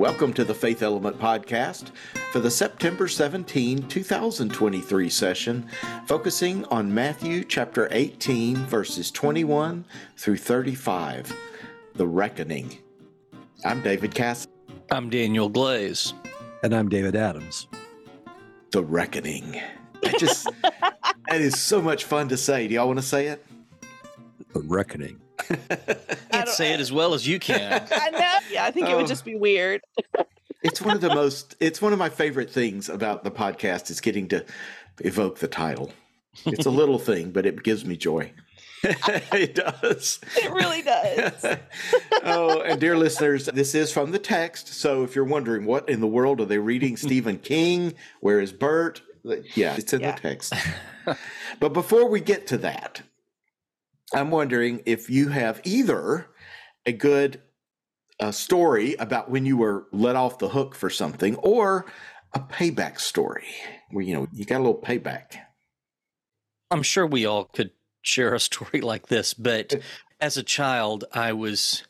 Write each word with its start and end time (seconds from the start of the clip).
Welcome 0.00 0.32
to 0.32 0.44
the 0.44 0.54
Faith 0.54 0.82
Element 0.82 1.18
Podcast 1.18 1.90
for 2.32 2.40
the 2.40 2.50
September 2.50 3.06
17, 3.06 3.86
2023 3.86 5.10
session, 5.10 5.68
focusing 6.06 6.64
on 6.64 6.94
Matthew 6.94 7.44
chapter 7.44 7.86
18, 7.90 8.56
verses 8.64 9.10
21 9.10 9.84
through 10.16 10.38
35, 10.38 11.36
the 11.96 12.06
reckoning. 12.06 12.78
I'm 13.62 13.82
David 13.82 14.12
Cassady. 14.12 14.46
I'm 14.90 15.10
Daniel 15.10 15.50
Glaze. 15.50 16.14
And 16.62 16.74
I'm 16.74 16.88
David 16.88 17.14
Adams. 17.14 17.66
The 18.70 18.82
reckoning. 18.82 19.60
It 20.00 20.18
just, 20.18 20.48
that 20.62 21.42
is 21.42 21.60
so 21.60 21.82
much 21.82 22.04
fun 22.04 22.30
to 22.30 22.38
say. 22.38 22.66
Do 22.68 22.74
y'all 22.74 22.86
want 22.86 23.00
to 23.00 23.04
say 23.04 23.26
it? 23.26 23.44
The 24.54 24.60
reckoning. 24.60 25.20
Can't 26.30 26.48
say 26.48 26.72
it 26.74 26.80
as 26.80 26.92
well 26.92 27.14
as 27.14 27.26
you 27.26 27.38
can. 27.38 27.86
I 27.92 28.10
know. 28.10 28.38
Yeah, 28.50 28.64
I 28.64 28.70
think 28.70 28.88
it 28.88 28.96
would 28.96 29.06
just 29.06 29.24
be 29.24 29.34
weird. 29.34 29.80
It's 30.62 30.80
one 30.80 30.94
of 30.94 31.00
the 31.00 31.14
most, 31.14 31.56
it's 31.60 31.80
one 31.80 31.92
of 31.92 31.98
my 31.98 32.08
favorite 32.08 32.50
things 32.50 32.88
about 32.88 33.24
the 33.24 33.30
podcast 33.30 33.90
is 33.90 34.00
getting 34.00 34.28
to 34.28 34.44
evoke 35.00 35.38
the 35.38 35.48
title. 35.48 35.92
It's 36.46 36.66
a 36.66 36.70
little 36.70 36.98
thing, 36.98 37.30
but 37.30 37.46
it 37.46 37.62
gives 37.62 37.84
me 37.84 37.96
joy. 37.96 38.32
it 38.84 39.54
does. 39.54 40.20
It 40.36 40.50
really 40.52 40.80
does. 40.82 41.44
oh, 42.24 42.60
and 42.62 42.80
dear 42.80 42.96
listeners, 42.96 43.46
this 43.46 43.74
is 43.74 43.92
from 43.92 44.10
the 44.10 44.18
text. 44.18 44.68
So 44.74 45.02
if 45.02 45.14
you're 45.14 45.24
wondering 45.24 45.64
what 45.66 45.88
in 45.88 46.00
the 46.00 46.06
world 46.06 46.40
are 46.40 46.46
they 46.46 46.58
reading, 46.58 46.96
Stephen 46.96 47.38
King, 47.38 47.94
where 48.20 48.40
is 48.40 48.52
Bert? 48.52 49.02
Yeah, 49.54 49.74
it's 49.76 49.92
in 49.92 50.00
Yeah. 50.00 50.12
the 50.14 50.20
text. 50.20 50.54
but 51.58 51.72
before 51.74 52.08
we 52.08 52.20
get 52.20 52.46
to 52.48 52.58
that, 52.58 53.02
I'm 54.14 54.30
wondering 54.30 54.82
if 54.86 55.08
you 55.08 55.28
have 55.28 55.60
either 55.64 56.26
a 56.86 56.92
good 56.92 57.42
uh, 58.18 58.32
story 58.32 58.94
about 58.94 59.30
when 59.30 59.46
you 59.46 59.56
were 59.56 59.86
let 59.92 60.16
off 60.16 60.38
the 60.38 60.48
hook 60.48 60.74
for 60.74 60.90
something 60.90 61.36
or 61.36 61.86
a 62.34 62.40
payback 62.40 63.00
story 63.00 63.46
where, 63.90 64.04
you 64.04 64.14
know, 64.14 64.26
you 64.32 64.44
got 64.44 64.58
a 64.58 64.64
little 64.64 64.80
payback. 64.80 65.36
I'm 66.70 66.82
sure 66.82 67.06
we 67.06 67.26
all 67.26 67.44
could 67.44 67.70
share 68.02 68.34
a 68.34 68.40
story 68.40 68.80
like 68.82 69.06
this, 69.08 69.34
but 69.34 69.74
as 70.20 70.36
a 70.36 70.42
child, 70.42 71.04
I 71.12 71.32
was 71.32 71.84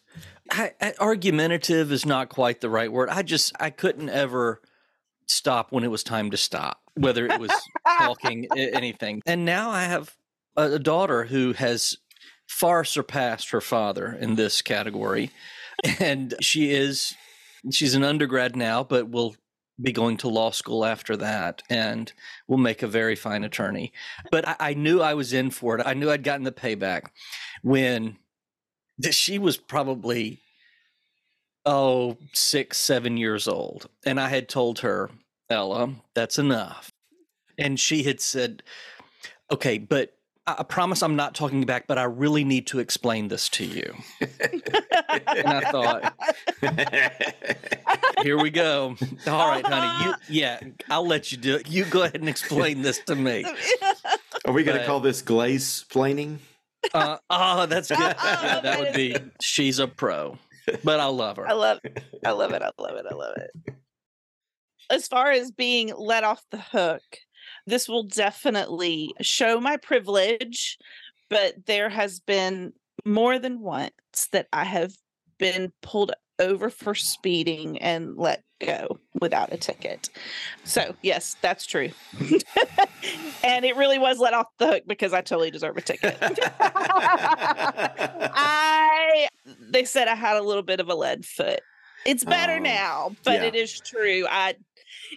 I, 0.50 0.72
I- 0.80 0.94
argumentative 1.00 1.92
is 1.92 2.06
not 2.06 2.28
quite 2.28 2.60
the 2.60 2.70
right 2.70 2.90
word. 2.90 3.08
I 3.08 3.22
just 3.22 3.52
I 3.60 3.70
couldn't 3.70 4.08
ever 4.08 4.60
stop 5.26 5.72
when 5.72 5.84
it 5.84 5.90
was 5.90 6.02
time 6.02 6.30
to 6.30 6.36
stop, 6.36 6.80
whether 6.94 7.26
it 7.26 7.38
was 7.38 7.52
talking 7.98 8.46
anything. 8.56 9.22
And 9.26 9.44
now 9.44 9.70
I 9.70 9.84
have 9.84 10.16
a, 10.56 10.72
a 10.72 10.78
daughter 10.78 11.24
who 11.24 11.52
has 11.52 11.98
far 12.50 12.82
surpassed 12.82 13.50
her 13.50 13.60
father 13.60 14.12
in 14.12 14.34
this 14.34 14.60
category, 14.60 15.30
and 16.00 16.34
she 16.40 16.72
is 16.72 17.14
she's 17.70 17.94
an 17.94 18.02
undergrad 18.02 18.56
now, 18.56 18.82
but 18.82 19.08
will 19.08 19.36
be 19.80 19.92
going 19.92 20.16
to 20.18 20.28
law 20.28 20.50
school 20.50 20.84
after 20.84 21.16
that, 21.16 21.62
and 21.70 22.12
will 22.48 22.58
make 22.58 22.82
a 22.82 22.88
very 22.88 23.14
fine 23.14 23.44
attorney. 23.44 23.92
But 24.32 24.46
I, 24.46 24.56
I 24.58 24.74
knew 24.74 25.00
I 25.00 25.14
was 25.14 25.32
in 25.32 25.50
for 25.50 25.78
it. 25.78 25.86
I 25.86 25.94
knew 25.94 26.10
I'd 26.10 26.24
gotten 26.24 26.44
the 26.44 26.52
payback 26.52 27.04
when 27.62 28.16
she 29.10 29.38
was 29.38 29.56
probably 29.56 30.42
oh 31.64 32.16
six 32.32 32.78
seven 32.78 33.18
years 33.18 33.46
old 33.46 33.86
and 34.06 34.18
i 34.18 34.28
had 34.30 34.48
told 34.48 34.78
her 34.78 35.10
ella 35.50 35.90
that's 36.14 36.38
enough 36.38 36.90
and 37.58 37.78
she 37.78 38.02
had 38.02 38.18
said 38.18 38.62
okay 39.50 39.76
but 39.76 40.14
I 40.50 40.60
I 40.60 40.62
promise 40.62 41.02
I'm 41.02 41.16
not 41.16 41.34
talking 41.34 41.64
back, 41.64 41.86
but 41.86 41.98
I 41.98 42.04
really 42.04 42.44
need 42.44 42.66
to 42.68 42.78
explain 42.78 43.28
this 43.28 43.48
to 43.50 43.64
you. 43.64 43.94
And 45.10 45.48
I 45.48 45.60
thought, 45.70 46.16
here 48.22 48.38
we 48.40 48.50
go. 48.50 48.96
All 49.26 49.48
right, 49.48 49.64
honey. 49.64 50.04
You, 50.04 50.14
yeah, 50.28 50.60
I'll 50.88 51.06
let 51.06 51.32
you 51.32 51.38
do 51.38 51.56
it. 51.56 51.68
You 51.68 51.84
go 51.84 52.02
ahead 52.02 52.16
and 52.20 52.28
explain 52.28 52.82
this 52.82 53.00
to 53.06 53.16
me. 53.16 53.44
Are 54.44 54.52
we 54.52 54.62
going 54.62 54.78
to 54.78 54.86
call 54.86 55.00
this 55.00 55.20
glaze 55.22 55.84
planing? 55.90 56.38
Uh, 56.94 57.18
oh, 57.28 57.66
that's 57.66 57.88
good. 57.88 57.98
Yeah, 57.98 58.60
that 58.60 58.80
would 58.80 58.92
be. 58.92 59.16
She's 59.40 59.78
a 59.80 59.88
pro, 59.88 60.38
but 60.84 61.00
I 61.00 61.06
love 61.06 61.36
her. 61.38 61.48
I 61.48 61.52
love 61.52 61.80
I 62.24 62.30
love 62.30 62.52
it. 62.52 62.62
I 62.62 62.70
love 62.78 62.96
it. 62.96 63.06
I 63.10 63.14
love 63.14 63.34
it. 63.36 63.74
As 64.90 65.08
far 65.08 65.32
as 65.32 65.50
being 65.50 65.92
let 65.96 66.24
off 66.24 66.44
the 66.50 66.58
hook, 66.58 67.02
this 67.70 67.88
will 67.88 68.02
definitely 68.04 69.14
show 69.20 69.60
my 69.60 69.76
privilege, 69.76 70.78
but 71.28 71.66
there 71.66 71.88
has 71.88 72.20
been 72.20 72.72
more 73.04 73.38
than 73.38 73.60
once 73.60 74.28
that 74.32 74.48
I 74.52 74.64
have 74.64 74.92
been 75.38 75.72
pulled 75.80 76.12
over 76.38 76.70
for 76.70 76.94
speeding 76.94 77.78
and 77.78 78.16
let 78.16 78.42
go 78.60 78.98
without 79.20 79.52
a 79.52 79.56
ticket. 79.56 80.08
So, 80.64 80.94
yes, 81.02 81.36
that's 81.40 81.66
true. 81.66 81.90
and 83.44 83.64
it 83.64 83.76
really 83.76 83.98
was 83.98 84.18
let 84.18 84.34
off 84.34 84.46
the 84.58 84.66
hook 84.66 84.82
because 84.86 85.12
I 85.12 85.20
totally 85.20 85.50
deserve 85.50 85.76
a 85.76 85.82
ticket. 85.82 86.16
I 88.22 89.28
they 89.60 89.84
said 89.84 90.08
I 90.08 90.14
had 90.14 90.36
a 90.36 90.42
little 90.42 90.62
bit 90.62 90.80
of 90.80 90.88
a 90.88 90.94
lead 90.94 91.24
foot. 91.24 91.60
It's 92.06 92.24
better 92.24 92.54
Oh, 92.54 92.58
now, 92.60 93.16
but 93.24 93.34
yeah. 93.40 93.44
it 93.44 93.54
is 93.54 93.78
true. 93.78 94.26
I 94.28 94.54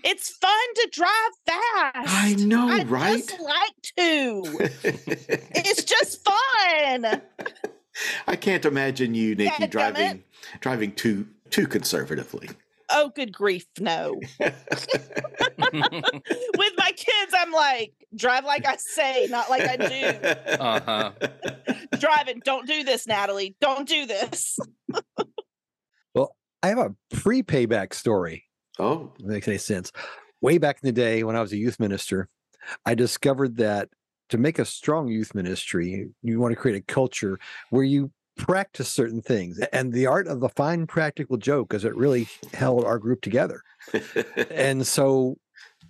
it's 0.04 0.30
fun 0.30 0.74
to 0.76 0.90
drive 0.92 1.32
fast. 1.46 2.10
I 2.24 2.34
know, 2.40 2.70
I 2.70 2.84
right? 2.84 3.18
just 3.18 3.40
like 3.40 3.82
to. 3.98 4.70
It's 5.56 5.84
just 5.84 6.24
fun. 6.24 7.22
I 8.28 8.36
can't 8.36 8.66
imagine 8.66 9.14
you, 9.16 9.36
Nikki, 9.36 9.64
Dadgummit. 9.64 9.70
driving 9.70 10.24
driving 10.60 10.92
too 10.94 11.28
too 11.50 11.68
conservatively. 11.68 12.50
Oh, 12.90 13.12
good 13.16 13.34
grief, 13.34 13.66
no. 13.80 14.20
With 14.40 14.54
my 16.78 16.92
kids, 16.96 17.34
I'm 17.36 17.52
like, 17.52 17.94
drive 18.16 18.46
like 18.46 18.68
I 18.68 18.76
say, 18.78 19.28
not 19.30 19.50
like 19.50 19.64
I 19.64 19.78
do. 19.78 20.06
Uh-huh. 20.64 21.12
Driving, 22.00 22.42
don't 22.44 22.68
do 22.68 22.84
this, 22.84 23.08
Natalie. 23.08 23.56
Don't 23.62 23.88
do 23.88 24.06
this. 24.06 24.60
Well, 26.14 26.36
I 26.62 26.68
have 26.68 26.78
a 26.78 26.96
pre 27.10 27.42
payback 27.42 27.94
story. 27.94 28.46
Oh, 28.80 29.12
that 29.20 29.28
makes 29.28 29.48
any 29.48 29.58
sense. 29.58 29.92
Way 30.42 30.58
back 30.58 30.80
in 30.82 30.88
the 30.88 30.94
day 30.94 31.24
when 31.24 31.36
I 31.36 31.42
was 31.42 31.54
a 31.54 31.58
youth 31.58 31.80
minister, 31.80 32.28
I 32.86 32.96
discovered 32.96 33.58
that 33.58 33.90
to 34.30 34.38
make 34.38 34.60
a 34.60 34.66
strong 34.66 35.08
youth 35.08 35.36
ministry, 35.36 36.10
you 36.22 36.40
want 36.40 36.54
to 36.54 36.60
create 36.60 36.78
a 36.78 36.82
culture 36.82 37.40
where 37.70 37.84
you 37.84 38.12
practice 38.38 38.90
certain 38.90 39.22
things. 39.22 39.60
And 39.72 39.94
the 39.94 40.08
art 40.08 40.28
of 40.28 40.40
the 40.40 40.50
fine 40.50 40.88
practical 40.88 41.38
joke 41.38 41.74
is 41.74 41.86
it 41.86 41.96
really 41.96 42.28
held 42.54 42.84
our 42.84 42.98
group 42.98 43.22
together. 43.22 43.62
and 44.50 44.86
so 44.88 45.38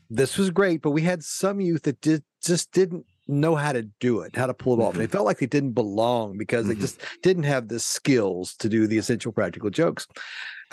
this 0.10 0.38
was 0.38 0.50
great, 0.50 0.82
but 0.82 0.92
we 0.92 1.02
had 1.02 1.24
some 1.24 1.62
youth 1.62 1.84
that 1.84 2.02
did 2.02 2.24
just 2.44 2.72
didn't 2.72 3.06
know 3.28 3.56
how 3.56 3.72
to 3.72 3.84
do 4.02 4.20
it, 4.20 4.36
how 4.36 4.48
to 4.48 4.54
pull 4.54 4.80
it 4.80 4.84
off. 4.84 4.94
They 4.96 5.06
mm-hmm. 5.06 5.12
felt 5.12 5.26
like 5.26 5.40
they 5.40 5.46
didn't 5.46 5.72
belong 5.72 6.38
because 6.38 6.68
they 6.68 6.74
mm-hmm. 6.74 6.82
just 6.82 7.00
didn't 7.22 7.44
have 7.44 7.70
the 7.70 7.80
skills 7.80 8.56
to 8.56 8.68
do 8.68 8.86
the 8.86 8.98
essential 8.98 9.32
practical 9.32 9.70
jokes. 9.70 10.08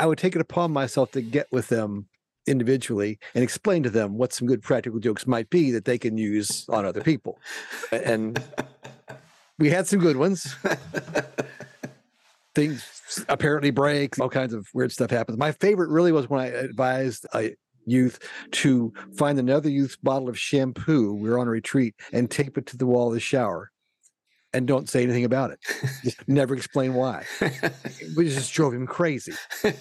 I 0.00 0.06
would 0.06 0.16
take 0.16 0.34
it 0.34 0.40
upon 0.40 0.72
myself 0.72 1.10
to 1.12 1.20
get 1.20 1.46
with 1.52 1.68
them 1.68 2.06
individually 2.46 3.18
and 3.34 3.44
explain 3.44 3.82
to 3.82 3.90
them 3.90 4.16
what 4.16 4.32
some 4.32 4.48
good 4.48 4.62
practical 4.62 4.98
jokes 4.98 5.26
might 5.26 5.50
be 5.50 5.70
that 5.72 5.84
they 5.84 5.98
can 5.98 6.16
use 6.16 6.66
on 6.70 6.86
other 6.86 7.02
people. 7.02 7.38
And 7.92 8.42
we 9.58 9.68
had 9.68 9.86
some 9.86 10.00
good 10.00 10.16
ones. 10.16 10.56
Things 12.54 13.24
apparently 13.28 13.70
break, 13.70 14.18
all 14.18 14.30
kinds 14.30 14.54
of 14.54 14.66
weird 14.72 14.90
stuff 14.90 15.10
happens. 15.10 15.36
My 15.36 15.52
favorite 15.52 15.90
really 15.90 16.12
was 16.12 16.30
when 16.30 16.40
I 16.40 16.46
advised 16.46 17.26
a 17.34 17.54
youth 17.84 18.18
to 18.52 18.94
find 19.18 19.38
another 19.38 19.68
youth's 19.68 19.96
bottle 19.96 20.30
of 20.30 20.38
shampoo. 20.38 21.12
We 21.12 21.28
were 21.28 21.38
on 21.38 21.46
a 21.46 21.50
retreat 21.50 21.94
and 22.10 22.30
tape 22.30 22.56
it 22.56 22.64
to 22.66 22.78
the 22.78 22.86
wall 22.86 23.08
of 23.08 23.14
the 23.14 23.20
shower 23.20 23.70
and 24.52 24.66
don't 24.66 24.88
say 24.88 25.02
anything 25.02 25.24
about 25.24 25.50
it. 25.52 25.58
Just 26.02 26.16
never 26.28 26.54
explain 26.54 26.94
why. 26.94 27.24
We 28.16 28.28
just 28.28 28.52
drove 28.52 28.72
him 28.74 28.86
crazy. 28.86 29.32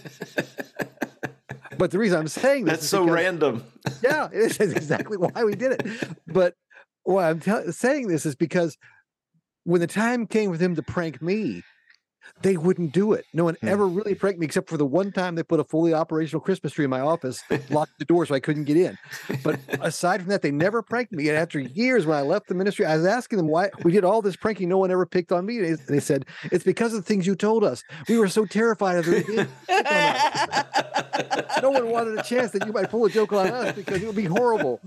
But 1.78 1.92
the 1.92 2.00
reason 2.00 2.20
I'm 2.20 2.28
saying 2.28 2.66
this 2.66 2.74
That's 2.80 2.90
so 2.90 3.06
because- 3.06 3.16
random. 3.16 3.64
yeah, 4.04 4.28
it 4.34 4.60
is 4.60 4.74
exactly 4.74 5.16
why 5.18 5.44
we 5.46 5.56
did 5.56 5.74
it. 5.74 6.10
But 6.28 6.56
why 7.04 7.30
I'm 7.30 7.40
tell- 7.40 7.72
saying 7.72 8.08
this 8.08 8.26
is 8.26 8.36
because 8.36 8.76
when 9.64 9.80
the 9.80 9.88
time 9.88 10.28
came 10.28 10.52
for 10.54 10.62
him 10.62 10.76
to 10.76 10.84
prank 10.84 11.22
me, 11.22 11.64
they 12.42 12.58
wouldn't 12.58 12.92
do 12.94 13.14
it. 13.14 13.26
No 13.34 13.44
one 13.46 13.56
Hmm. 13.62 13.68
ever 13.68 13.88
really 13.88 14.16
pranked 14.16 14.40
me 14.40 14.46
except 14.46 14.70
for 14.70 14.78
the 14.78 14.86
one 14.86 15.12
time 15.12 15.36
they 15.36 15.44
put 15.44 15.60
a 15.60 15.64
fully 15.64 15.94
operational 15.94 16.42
Christmas 16.42 16.74
tree 16.74 16.86
in 16.86 16.90
my 16.92 17.00
office, 17.02 17.42
locked 17.70 17.98
the 18.00 18.06
door 18.06 18.26
so 18.26 18.36
I 18.36 18.40
couldn't 18.40 18.64
get 18.66 18.78
in. 18.78 18.98
But 19.44 19.60
aside 19.82 20.22
from 20.22 20.30
that, 20.30 20.42
they 20.42 20.52
never 20.52 20.82
pranked 20.82 21.12
me. 21.12 21.28
And 21.30 21.38
after 21.38 21.60
years, 21.60 22.06
when 22.06 22.18
I 22.18 22.22
left 22.22 22.48
the 22.48 22.56
ministry, 22.56 22.86
I 22.86 22.96
was 22.98 23.06
asking 23.06 23.38
them 23.38 23.48
why 23.48 23.70
we 23.84 23.92
did 23.92 24.04
all 24.04 24.22
this 24.22 24.36
pranking. 24.36 24.70
No 24.70 24.78
one 24.78 24.92
ever 24.92 25.06
picked 25.06 25.32
on 25.32 25.46
me. 25.46 25.58
And 25.60 25.78
they- 25.78 25.94
they 25.96 26.00
said, 26.00 26.26
It's 26.52 26.64
because 26.64 26.94
of 26.94 27.00
the 27.02 27.08
things 27.08 27.26
you 27.28 27.36
told 27.36 27.64
us. 27.64 27.84
We 28.08 28.18
were 28.20 28.28
so 28.28 28.46
terrified 28.46 28.98
of 29.00 29.06
the 29.06 29.48
no 31.62 31.70
one 31.72 31.90
wanted 31.90 32.18
a 32.20 32.24
chance 32.24 32.52
that 32.52 32.66
you 32.66 32.72
might 32.74 32.90
pull 32.90 33.06
a 33.06 33.10
joke 33.10 33.34
on 33.34 33.48
us 33.48 33.76
because 33.76 34.02
it 34.02 34.06
would 34.06 34.16
be 34.16 34.26
horrible. 34.26 34.80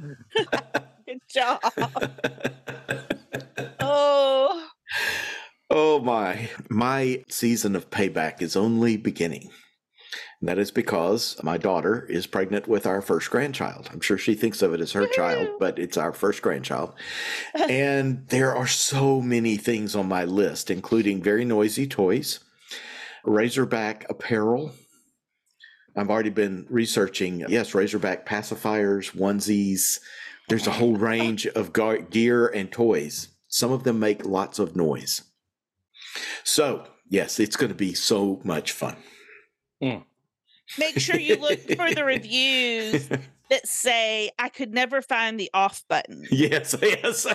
Good 1.07 1.21
job. 1.29 1.61
Oh, 3.81 4.69
Oh 5.75 6.01
my. 6.01 6.51
My 6.69 7.25
season 7.31 7.75
of 7.75 7.89
payback 7.89 8.43
is 8.43 8.57
only 8.57 8.99
beginning. 8.99 9.49
And 10.39 10.49
that 10.51 10.59
is 10.59 10.71
because 10.71 11.43
my 11.43 11.57
daughter 11.57 12.05
is 12.11 12.27
pregnant 12.27 12.69
with 12.69 12.87
our 12.87 13.01
first 13.01 13.31
grandchild. 13.31 13.89
I'm 13.91 14.03
sure 14.03 14.19
she 14.19 14.35
thinks 14.35 14.61
of 14.61 14.75
it 14.75 14.83
as 14.83 14.93
her 14.93 15.07
child, 15.07 15.49
but 15.59 15.79
it's 15.79 15.97
our 15.97 16.13
first 16.13 16.43
grandchild. 16.43 16.93
and 17.55 18.29
there 18.29 18.55
are 18.55 18.67
so 18.67 19.23
many 19.23 19.57
things 19.57 19.97
on 19.97 20.09
my 20.09 20.27
list, 20.27 20.71
including 20.71 21.23
very 21.23 21.47
noisy 21.47 21.87
toys, 21.87 22.41
Razorback 23.25 24.05
apparel. 24.11 24.73
I've 25.97 26.11
already 26.11 26.29
been 26.29 26.67
researching, 26.69 27.47
yes, 27.49 27.75
Razorback 27.75 28.27
pacifiers, 28.27 29.17
onesies. 29.17 30.01
There's 30.51 30.67
a 30.67 30.73
whole 30.73 30.97
range 30.97 31.47
of 31.47 31.73
gear 32.11 32.47
and 32.49 32.71
toys. 32.71 33.29
Some 33.49 33.73
of 33.73 33.85
them 33.85 33.99
make 34.01 34.27
lots 34.27 34.59
of 34.59 34.77
noise. 34.77 35.23
So, 36.45 36.85
yes, 37.09 37.41
it's 37.41 37.57
going 37.57 37.71
to 37.71 37.77
be 37.77 37.95
so 37.95 38.41
much 38.45 38.73
fun. 38.73 38.97
Hmm. 39.81 39.99
Make 40.79 40.99
sure 40.99 41.19
you 41.19 41.37
look 41.37 41.61
for 41.61 41.93
the 41.95 42.05
reviews 42.05 43.09
that 43.51 43.67
say 43.67 44.31
I 44.39 44.49
could 44.49 44.73
never 44.73 45.03
find 45.03 45.39
the 45.39 45.51
off 45.53 45.85
button. 45.89 46.27
yes, 46.31 46.75
yes. 46.81 47.27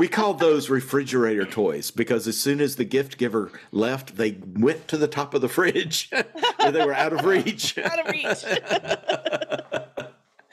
we 0.00 0.08
call 0.08 0.34
those 0.34 0.68
refrigerator 0.68 1.44
toys 1.44 1.90
because 1.90 2.26
as 2.26 2.36
soon 2.36 2.60
as 2.60 2.76
the 2.76 2.84
gift 2.84 3.18
giver 3.18 3.52
left, 3.70 4.16
they 4.16 4.38
went 4.54 4.88
to 4.88 4.96
the 4.96 5.06
top 5.06 5.34
of 5.34 5.40
the 5.40 5.48
fridge 5.48 6.10
where 6.56 6.72
they 6.72 6.84
were 6.84 6.94
out 6.94 7.12
of 7.12 7.24
reach. 7.24 7.78
Out 7.78 8.04
of 8.04 8.12
reach. 8.12 8.44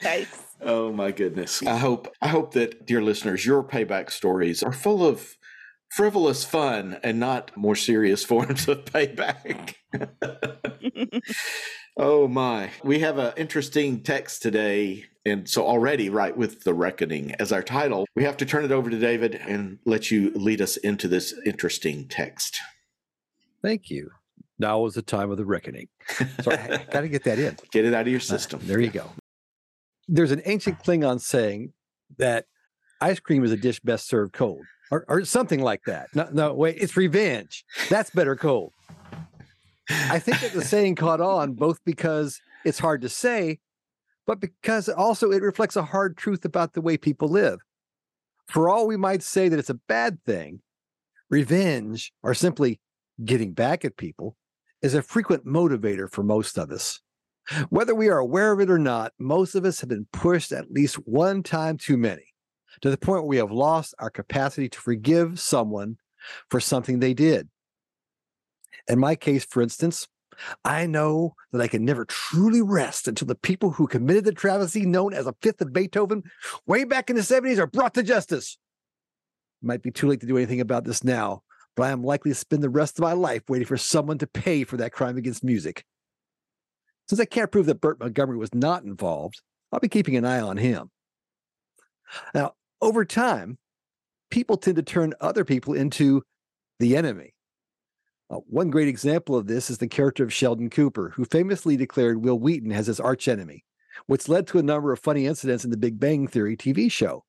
nice. 0.02 0.42
oh 0.60 0.92
my 0.92 1.10
goodness. 1.10 1.62
I 1.64 1.78
hope 1.78 2.14
I 2.22 2.28
hope 2.28 2.54
that 2.54 2.86
dear 2.86 3.02
listeners, 3.02 3.44
your 3.44 3.64
payback 3.64 4.12
stories 4.12 4.62
are 4.62 4.72
full 4.72 5.04
of 5.04 5.36
frivolous 5.90 6.44
fun 6.44 6.98
and 7.02 7.18
not 7.20 7.56
more 7.56 7.76
serious 7.76 8.24
forms 8.30 8.68
of 8.68 8.84
payback. 8.84 9.74
oh 11.96 12.28
my. 12.28 12.70
We 12.84 13.00
have 13.00 13.18
an 13.18 13.32
interesting 13.36 14.02
text 14.02 14.42
today. 14.42 15.04
And 15.24 15.48
so 15.48 15.66
already, 15.66 16.08
right, 16.08 16.36
with 16.36 16.62
the 16.62 16.72
reckoning 16.74 17.32
as 17.40 17.50
our 17.52 17.62
title, 17.62 18.06
we 18.14 18.22
have 18.24 18.36
to 18.36 18.46
turn 18.46 18.64
it 18.64 18.70
over 18.70 18.90
to 18.90 18.98
David 18.98 19.34
and 19.34 19.78
let 19.84 20.10
you 20.10 20.30
lead 20.34 20.60
us 20.60 20.76
into 20.76 21.08
this 21.08 21.34
interesting 21.44 22.06
text. 22.08 22.58
Thank 23.62 23.90
you. 23.90 24.10
Now 24.58 24.86
is 24.86 24.94
the 24.94 25.02
time 25.02 25.30
of 25.32 25.36
the 25.36 25.44
reckoning. 25.44 25.88
So 26.42 26.52
I 26.52 26.86
got 26.90 27.00
to 27.00 27.08
get 27.08 27.24
that 27.24 27.38
in. 27.40 27.56
Get 27.72 27.84
it 27.84 27.92
out 27.92 28.02
of 28.02 28.08
your 28.08 28.20
Uh, 28.20 28.22
system. 28.22 28.60
there 28.62 28.80
you 28.80 28.90
go. 28.90 29.10
There's 30.08 30.30
an 30.30 30.42
ancient 30.44 30.78
Klingon 30.78 31.20
saying 31.20 31.72
that 32.18 32.46
ice 33.00 33.18
cream 33.18 33.44
is 33.44 33.50
a 33.50 33.56
dish 33.56 33.80
best 33.80 34.06
served 34.08 34.32
cold, 34.32 34.64
or, 34.90 35.04
or 35.08 35.24
something 35.24 35.60
like 35.60 35.82
that. 35.86 36.08
No, 36.14 36.28
no, 36.32 36.54
wait, 36.54 36.76
it's 36.78 36.96
revenge. 36.96 37.64
That's 37.88 38.10
better 38.10 38.36
cold. 38.36 38.72
I 39.88 40.18
think 40.18 40.40
that 40.40 40.52
the 40.52 40.64
saying 40.64 40.96
caught 40.96 41.20
on 41.20 41.54
both 41.54 41.78
because 41.84 42.40
it's 42.64 42.78
hard 42.78 43.02
to 43.02 43.08
say, 43.08 43.58
but 44.26 44.40
because 44.40 44.88
also 44.88 45.30
it 45.30 45.42
reflects 45.42 45.76
a 45.76 45.84
hard 45.84 46.16
truth 46.16 46.44
about 46.44 46.72
the 46.72 46.80
way 46.80 46.96
people 46.96 47.28
live. 47.28 47.60
For 48.48 48.68
all 48.68 48.86
we 48.86 48.96
might 48.96 49.22
say 49.22 49.48
that 49.48 49.58
it's 49.58 49.70
a 49.70 49.74
bad 49.74 50.22
thing, 50.24 50.60
revenge, 51.30 52.12
or 52.22 52.34
simply 52.34 52.80
getting 53.24 53.52
back 53.52 53.84
at 53.84 53.96
people, 53.96 54.36
is 54.82 54.94
a 54.94 55.02
frequent 55.02 55.46
motivator 55.46 56.10
for 56.10 56.22
most 56.22 56.58
of 56.58 56.70
us. 56.70 57.00
Whether 57.70 57.94
we 57.94 58.08
are 58.08 58.18
aware 58.18 58.52
of 58.52 58.60
it 58.60 58.70
or 58.70 58.78
not, 58.78 59.12
most 59.18 59.54
of 59.54 59.64
us 59.64 59.80
have 59.80 59.88
been 59.88 60.06
pushed 60.12 60.52
at 60.52 60.70
least 60.70 60.96
one 61.06 61.42
time 61.42 61.76
too 61.78 61.96
many, 61.96 62.24
to 62.82 62.90
the 62.90 62.96
point 62.96 63.22
where 63.22 63.28
we 63.28 63.36
have 63.36 63.52
lost 63.52 63.94
our 63.98 64.10
capacity 64.10 64.68
to 64.68 64.80
forgive 64.80 65.40
someone 65.40 65.98
for 66.50 66.60
something 66.60 66.98
they 66.98 67.14
did. 67.14 67.48
In 68.88 68.98
my 68.98 69.16
case, 69.16 69.44
for 69.44 69.62
instance, 69.62 70.06
I 70.64 70.86
know 70.86 71.34
that 71.52 71.60
I 71.60 71.68
can 71.68 71.84
never 71.84 72.04
truly 72.04 72.60
rest 72.60 73.08
until 73.08 73.26
the 73.26 73.34
people 73.34 73.70
who 73.70 73.86
committed 73.86 74.24
the 74.24 74.32
travesty 74.32 74.84
known 74.84 75.14
as 75.14 75.26
a 75.26 75.34
fifth 75.40 75.60
of 75.60 75.72
Beethoven 75.72 76.22
way 76.66 76.84
back 76.84 77.10
in 77.10 77.16
the 77.16 77.22
70s 77.22 77.58
are 77.58 77.66
brought 77.66 77.94
to 77.94 78.02
justice. 78.02 78.58
It 79.62 79.66
might 79.66 79.82
be 79.82 79.90
too 79.90 80.08
late 80.08 80.20
to 80.20 80.26
do 80.26 80.36
anything 80.36 80.60
about 80.60 80.84
this 80.84 81.02
now, 81.02 81.42
but 81.74 81.84
I 81.84 81.90
am 81.90 82.04
likely 82.04 82.32
to 82.32 82.34
spend 82.34 82.62
the 82.62 82.68
rest 82.68 82.98
of 82.98 83.02
my 83.02 83.14
life 83.14 83.42
waiting 83.48 83.66
for 83.66 83.78
someone 83.78 84.18
to 84.18 84.26
pay 84.26 84.64
for 84.64 84.76
that 84.76 84.92
crime 84.92 85.16
against 85.16 85.42
music. 85.42 85.84
Since 87.08 87.20
I 87.20 87.24
can't 87.24 87.50
prove 87.50 87.66
that 87.66 87.80
Burt 87.80 88.00
Montgomery 88.00 88.36
was 88.36 88.54
not 88.54 88.82
involved, 88.82 89.40
I'll 89.72 89.80
be 89.80 89.88
keeping 89.88 90.16
an 90.16 90.24
eye 90.24 90.40
on 90.40 90.56
him. 90.56 90.90
Now, 92.34 92.54
over 92.80 93.04
time, 93.04 93.58
people 94.30 94.56
tend 94.56 94.76
to 94.76 94.82
turn 94.82 95.14
other 95.20 95.44
people 95.44 95.74
into 95.74 96.22
the 96.78 96.96
enemy. 96.96 97.34
Uh, 98.28 98.36
one 98.48 98.70
great 98.70 98.88
example 98.88 99.36
of 99.36 99.46
this 99.46 99.70
is 99.70 99.78
the 99.78 99.88
character 99.88 100.24
of 100.24 100.32
Sheldon 100.32 100.68
Cooper, 100.68 101.10
who 101.10 101.24
famously 101.24 101.76
declared 101.76 102.24
Wil 102.24 102.38
Wheaton 102.38 102.72
as 102.72 102.88
his 102.88 103.00
archenemy, 103.00 103.64
which 104.06 104.28
led 104.28 104.46
to 104.48 104.58
a 104.58 104.62
number 104.62 104.92
of 104.92 104.98
funny 104.98 105.26
incidents 105.26 105.64
in 105.64 105.70
the 105.70 105.76
Big 105.76 106.00
Bang 106.00 106.26
Theory 106.26 106.56
TV 106.56 106.90
show. 106.90 107.24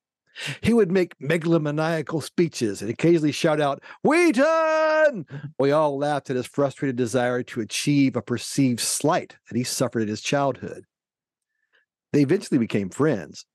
He 0.62 0.74
would 0.74 0.92
make 0.92 1.18
megalomaniacal 1.20 2.22
speeches 2.22 2.82
and 2.82 2.92
occasionally 2.92 3.32
shout 3.32 3.60
out, 3.60 3.84
Wheaton! 4.04 5.26
We 5.58 5.72
all 5.72 5.98
laughed 5.98 6.30
at 6.30 6.36
his 6.36 6.46
frustrated 6.46 6.96
desire 6.96 7.42
to 7.44 7.62
achieve 7.62 8.16
a 8.16 8.22
perceived 8.22 8.80
slight 8.80 9.36
that 9.50 9.58
he 9.58 9.64
suffered 9.64 10.02
in 10.02 10.08
his 10.08 10.22
childhood. 10.22 10.86
They 12.14 12.22
eventually 12.22 12.60
became 12.60 12.90
friends, 12.90 13.46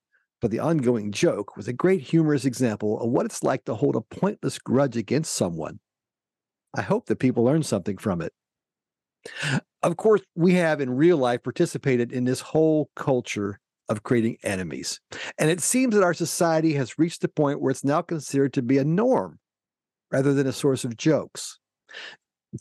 but 0.42 0.50
the 0.50 0.58
ongoing 0.58 1.12
joke 1.12 1.56
was 1.56 1.68
a 1.68 1.72
great 1.72 2.00
humorous 2.00 2.44
example 2.44 3.00
of 3.00 3.08
what 3.08 3.24
it's 3.24 3.44
like 3.44 3.64
to 3.64 3.76
hold 3.76 3.94
a 3.94 4.00
pointless 4.00 4.58
grudge 4.58 4.96
against 4.96 5.32
someone. 5.32 5.78
I 6.76 6.82
hope 6.82 7.06
that 7.06 7.20
people 7.20 7.44
learn 7.44 7.62
something 7.62 7.96
from 7.96 8.20
it. 8.20 8.32
Of 9.84 9.96
course, 9.96 10.20
we 10.34 10.54
have 10.54 10.80
in 10.80 10.90
real 10.90 11.16
life 11.16 11.44
participated 11.44 12.12
in 12.12 12.24
this 12.24 12.40
whole 12.40 12.90
culture 12.96 13.60
of 13.88 14.02
creating 14.02 14.38
enemies. 14.42 15.00
And 15.38 15.48
it 15.48 15.60
seems 15.60 15.94
that 15.94 16.02
our 16.02 16.14
society 16.14 16.74
has 16.74 16.98
reached 16.98 17.22
a 17.22 17.28
point 17.28 17.60
where 17.60 17.70
it's 17.70 17.84
now 17.84 18.02
considered 18.02 18.52
to 18.54 18.62
be 18.62 18.78
a 18.78 18.84
norm 18.84 19.38
rather 20.10 20.34
than 20.34 20.48
a 20.48 20.52
source 20.52 20.84
of 20.84 20.96
jokes. 20.96 21.58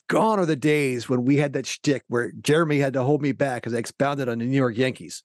Gone 0.07 0.39
are 0.39 0.45
the 0.45 0.55
days 0.55 1.09
when 1.09 1.25
we 1.25 1.37
had 1.37 1.53
that 1.53 1.65
shtick 1.65 2.03
where 2.07 2.31
Jeremy 2.41 2.79
had 2.79 2.93
to 2.93 3.03
hold 3.03 3.21
me 3.21 3.31
back 3.31 3.65
as 3.65 3.73
I 3.73 3.77
expounded 3.77 4.29
on 4.29 4.37
the 4.37 4.45
New 4.45 4.57
York 4.57 4.77
Yankees. 4.77 5.23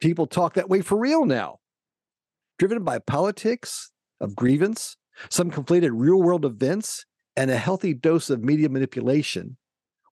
People 0.00 0.26
talk 0.26 0.54
that 0.54 0.68
way 0.68 0.80
for 0.80 0.98
real 0.98 1.24
now, 1.24 1.58
driven 2.58 2.84
by 2.84 2.98
politics 2.98 3.90
of 4.20 4.36
grievance, 4.36 4.96
some 5.28 5.50
conflated 5.50 5.90
real 5.92 6.22
world 6.22 6.44
events, 6.44 7.04
and 7.36 7.50
a 7.50 7.56
healthy 7.56 7.94
dose 7.94 8.30
of 8.30 8.42
media 8.42 8.68
manipulation. 8.68 9.56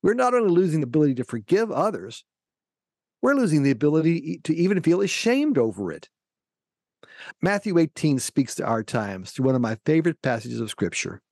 We're 0.02 0.14
not 0.14 0.34
only 0.34 0.50
losing 0.50 0.80
the 0.80 0.86
ability 0.86 1.14
to 1.16 1.24
forgive 1.24 1.70
others, 1.70 2.24
we're 3.22 3.34
losing 3.34 3.62
the 3.62 3.70
ability 3.70 4.40
to 4.44 4.54
even 4.54 4.82
feel 4.82 5.00
ashamed 5.00 5.58
over 5.58 5.90
it. 5.90 6.08
Matthew 7.40 7.78
18 7.78 8.18
speaks 8.18 8.54
to 8.56 8.64
our 8.64 8.82
times 8.82 9.30
through 9.30 9.46
one 9.46 9.54
of 9.54 9.60
my 9.60 9.78
favorite 9.84 10.20
passages 10.22 10.60
of 10.60 10.70
scripture. 10.70 11.22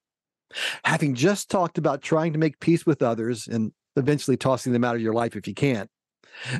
Having 0.84 1.14
just 1.14 1.50
talked 1.50 1.78
about 1.78 2.02
trying 2.02 2.32
to 2.32 2.38
make 2.38 2.60
peace 2.60 2.86
with 2.86 3.02
others 3.02 3.46
and 3.46 3.72
eventually 3.96 4.36
tossing 4.36 4.72
them 4.72 4.84
out 4.84 4.96
of 4.96 5.02
your 5.02 5.12
life 5.12 5.36
if 5.36 5.46
you 5.46 5.54
can't, 5.54 5.90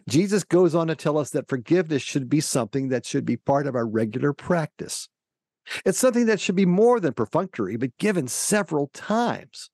Jesus 0.08 0.44
goes 0.44 0.74
on 0.74 0.86
to 0.86 0.94
tell 0.94 1.18
us 1.18 1.30
that 1.30 1.48
forgiveness 1.48 2.02
should 2.02 2.28
be 2.28 2.40
something 2.40 2.88
that 2.88 3.04
should 3.04 3.24
be 3.24 3.36
part 3.36 3.66
of 3.66 3.74
our 3.74 3.86
regular 3.86 4.32
practice. 4.32 5.08
It's 5.84 5.98
something 5.98 6.26
that 6.26 6.40
should 6.40 6.56
be 6.56 6.66
more 6.66 7.00
than 7.00 7.14
perfunctory, 7.14 7.76
but 7.76 7.96
given 7.98 8.28
several 8.28 8.88
times. 8.88 9.70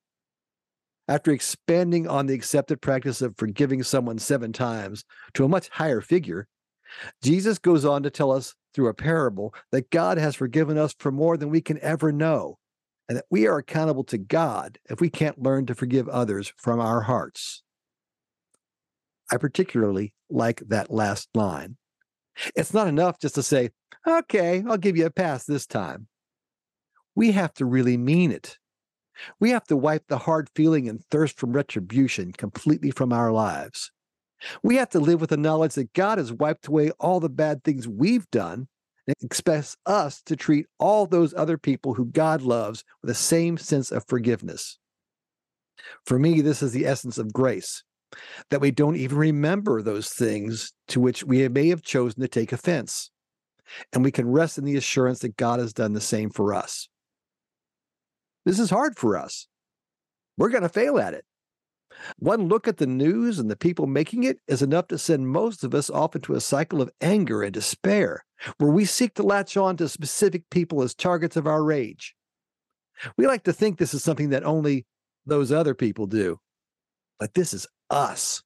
After 1.09 1.33
expanding 1.33 2.07
on 2.07 2.27
the 2.27 2.35
accepted 2.35 2.81
practice 2.81 3.21
of 3.21 3.37
forgiving 3.37 3.83
someone 3.83 4.19
seven 4.19 4.53
times 4.53 5.05
to 5.35 5.45
a 5.45 5.49
much 5.49 5.69
higher 5.71 6.01
figure, 6.01 6.47
Jesus 7.23 7.59
goes 7.59 7.85
on 7.85 8.03
to 8.05 8.11
tell 8.11 8.31
us 8.31 8.55
through 8.75 8.89
a 8.89 8.95
parable 8.95 9.53
that 9.73 9.91
God 9.91 10.19
has 10.19 10.37
forgiven 10.37 10.79
us 10.79 10.95
for 10.99 11.11
more 11.11 11.37
than 11.37 11.51
we 11.51 11.61
can 11.61 11.81
ever 11.81 12.13
know, 12.13 12.59
and 13.09 13.19
that 13.19 13.27
we 13.31 13.49
are 13.49 13.59
accountable 13.59 14.05
to 14.05 14.19
God 14.19 14.79
if 14.89 15.01
we 15.01 15.11
can't 15.11 15.43
learn 15.43 15.67
to 15.67 15.75
forgive 15.75 16.09
others 16.09 16.53
from 16.57 16.79
our 16.79 17.03
hearts. 17.03 17.65
I 19.31 19.37
particularly 19.37 20.13
like 20.29 20.63
that 20.69 20.91
last 20.91 21.29
line. 21.35 21.77
It's 22.55 22.75
not 22.75 22.89
enough 22.89 23.19
just 23.21 23.35
to 23.37 23.43
say, 23.43 23.71
okay, 24.07 24.63
I'll 24.67 24.77
give 24.77 24.97
you 24.97 25.07
a 25.07 25.11
pass 25.11 25.45
this 25.45 25.67
time. 25.67 26.09
We 27.15 27.33
have 27.33 27.53
to 27.55 27.67
really 27.67 27.97
mean 27.97 28.33
it. 28.33 28.59
We 29.39 29.51
have 29.51 29.65
to 29.65 29.77
wipe 29.77 30.07
the 30.09 30.19
hard 30.19 30.49
feeling 30.55 30.89
and 30.89 31.05
thirst 31.11 31.39
from 31.39 31.53
retribution 31.53 32.33
completely 32.33 32.91
from 32.91 33.13
our 33.13 33.31
lives. 33.31 33.93
We 34.63 34.77
have 34.77 34.89
to 34.91 35.01
live 35.01 35.21
with 35.21 35.31
the 35.31 35.37
knowledge 35.37 35.75
that 35.75 35.93
God 35.93 36.17
has 36.17 36.33
wiped 36.33 36.67
away 36.67 36.91
all 36.99 37.21
the 37.21 37.29
bad 37.29 37.63
things 37.63 37.87
we've 37.87 38.31
done 38.31 38.69
and 39.07 39.17
expects 39.21 39.77
us 39.85 40.23
to 40.23 40.37
treat 40.37 40.67
all 40.79 41.05
those 41.05 41.35
other 41.35 41.59
people 41.59 41.95
who 41.95 42.07
God 42.07 42.41
loves 42.41 42.85
with 43.03 43.09
the 43.09 43.15
same 43.15 43.59
sense 43.59 43.91
of 43.91 44.07
forgiveness. 44.09 44.79
For 46.07 46.19
me, 46.19 46.41
this 46.41 46.63
is 46.63 46.73
the 46.73 46.87
essence 46.87 47.19
of 47.19 47.33
grace 47.33 47.85
that 48.51 48.61
we 48.61 48.71
don't 48.71 48.97
even 48.97 49.19
remember 49.19 49.83
those 49.83 50.11
things 50.11 50.73
to 50.89 51.01
which 51.01 51.25
we 51.25 51.47
may 51.49 51.69
have 51.69 51.83
chosen 51.83 52.21
to 52.21 52.29
take 52.29 52.53
offense. 52.53 53.11
And 53.93 54.03
we 54.03 54.11
can 54.11 54.29
rest 54.29 54.59
in 54.59 54.65
the 54.65 54.77
assurance 54.77 55.21
that 55.21 55.37
God 55.37 55.61
has 55.61 55.73
done 55.73 55.93
the 55.93 56.01
same 56.01 56.31
for 56.31 56.55
us. 56.55 56.89
This 58.45 58.59
is 58.59 58.71
hard 58.71 58.99
for 58.99 59.17
us. 59.17 59.47
We're 60.37 60.49
going 60.49 60.63
to 60.63 60.69
fail 60.69 60.99
at 60.99 61.15
it. 61.15 61.25
One 62.19 62.49
look 62.49 62.67
at 62.67 62.79
the 62.79 62.87
news 62.87 63.39
and 63.39 63.51
the 63.51 63.57
people 63.57 63.87
making 63.87 64.25
it 64.25 64.39
is 64.49 64.63
enough 64.63 64.89
to 64.89 64.99
send 64.99 65.29
most 65.29 65.65
of 65.65 65.75
us 65.75 65.91
off 65.91 66.17
into 66.17 66.35
a 66.35 66.41
cycle 66.41 66.81
of 66.81 66.91
anger 67.01 67.43
and 67.43 67.53
despair, 67.53 68.25
where 68.59 68.71
we 68.71 68.85
seek 68.85 69.15
to 69.15 69.23
latch 69.23 69.57
on 69.57 69.77
to 69.77 69.89
specific 69.89 70.49
people 70.51 70.83
as 70.83 70.95
targets 70.95 71.37
of 71.37 71.47
our 71.47 71.63
rage. 71.63 72.15
We 73.17 73.27
like 73.27 73.45
to 73.45 73.53
think 73.53 73.79
this 73.79 73.95
is 73.95 74.03
something 74.03 74.31
that 74.31 74.45
only 74.45 74.87
those 75.27 75.53
other 75.53 75.75
people 75.75 76.07
do, 76.07 76.39
but 77.21 77.35
this 77.35 77.55
is 77.55 77.69
us. 77.91 78.43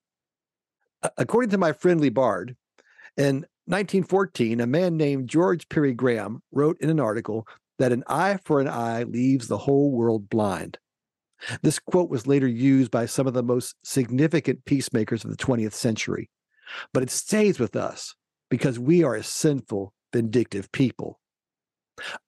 According 1.16 1.50
to 1.50 1.58
my 1.58 1.72
friendly 1.72 2.10
bard, 2.10 2.56
in 3.16 3.46
1914, 3.66 4.60
a 4.60 4.66
man 4.66 4.96
named 4.96 5.28
George 5.28 5.68
Perry 5.68 5.94
Graham 5.94 6.42
wrote 6.52 6.76
in 6.80 6.90
an 6.90 7.00
article 7.00 7.46
that 7.78 7.92
an 7.92 8.02
eye 8.08 8.38
for 8.44 8.60
an 8.60 8.68
eye 8.68 9.04
leaves 9.04 9.46
the 9.46 9.58
whole 9.58 9.92
world 9.92 10.28
blind. 10.28 10.78
This 11.62 11.78
quote 11.78 12.10
was 12.10 12.26
later 12.26 12.48
used 12.48 12.90
by 12.90 13.06
some 13.06 13.26
of 13.26 13.34
the 13.34 13.42
most 13.42 13.76
significant 13.84 14.64
peacemakers 14.64 15.24
of 15.24 15.30
the 15.30 15.36
20th 15.36 15.74
century, 15.74 16.30
but 16.92 17.02
it 17.02 17.10
stays 17.10 17.60
with 17.60 17.76
us 17.76 18.14
because 18.50 18.78
we 18.78 19.04
are 19.04 19.14
a 19.14 19.22
sinful, 19.22 19.92
vindictive 20.12 20.72
people. 20.72 21.20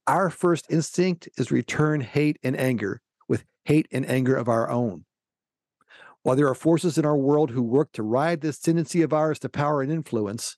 Our 0.06 0.30
first 0.30 0.66
instinct 0.70 1.28
is 1.38 1.50
return 1.50 2.00
hate 2.00 2.38
and 2.42 2.58
anger 2.58 3.00
with 3.28 3.44
hate 3.64 3.88
and 3.90 4.08
anger 4.08 4.36
of 4.36 4.48
our 4.48 4.70
own. 4.70 5.05
While 6.26 6.34
there 6.34 6.48
are 6.48 6.56
forces 6.56 6.98
in 6.98 7.04
our 7.04 7.16
world 7.16 7.52
who 7.52 7.62
work 7.62 7.92
to 7.92 8.02
ride 8.02 8.40
this 8.40 8.58
tendency 8.58 9.00
of 9.02 9.12
ours 9.12 9.38
to 9.38 9.48
power 9.48 9.80
and 9.80 9.92
influence, 9.92 10.56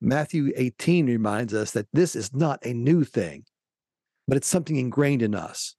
Matthew 0.00 0.52
18 0.54 1.06
reminds 1.06 1.52
us 1.52 1.72
that 1.72 1.88
this 1.92 2.14
is 2.14 2.32
not 2.32 2.64
a 2.64 2.72
new 2.72 3.02
thing, 3.02 3.42
but 4.28 4.36
it's 4.36 4.46
something 4.46 4.76
ingrained 4.76 5.20
in 5.20 5.34
us. 5.34 5.74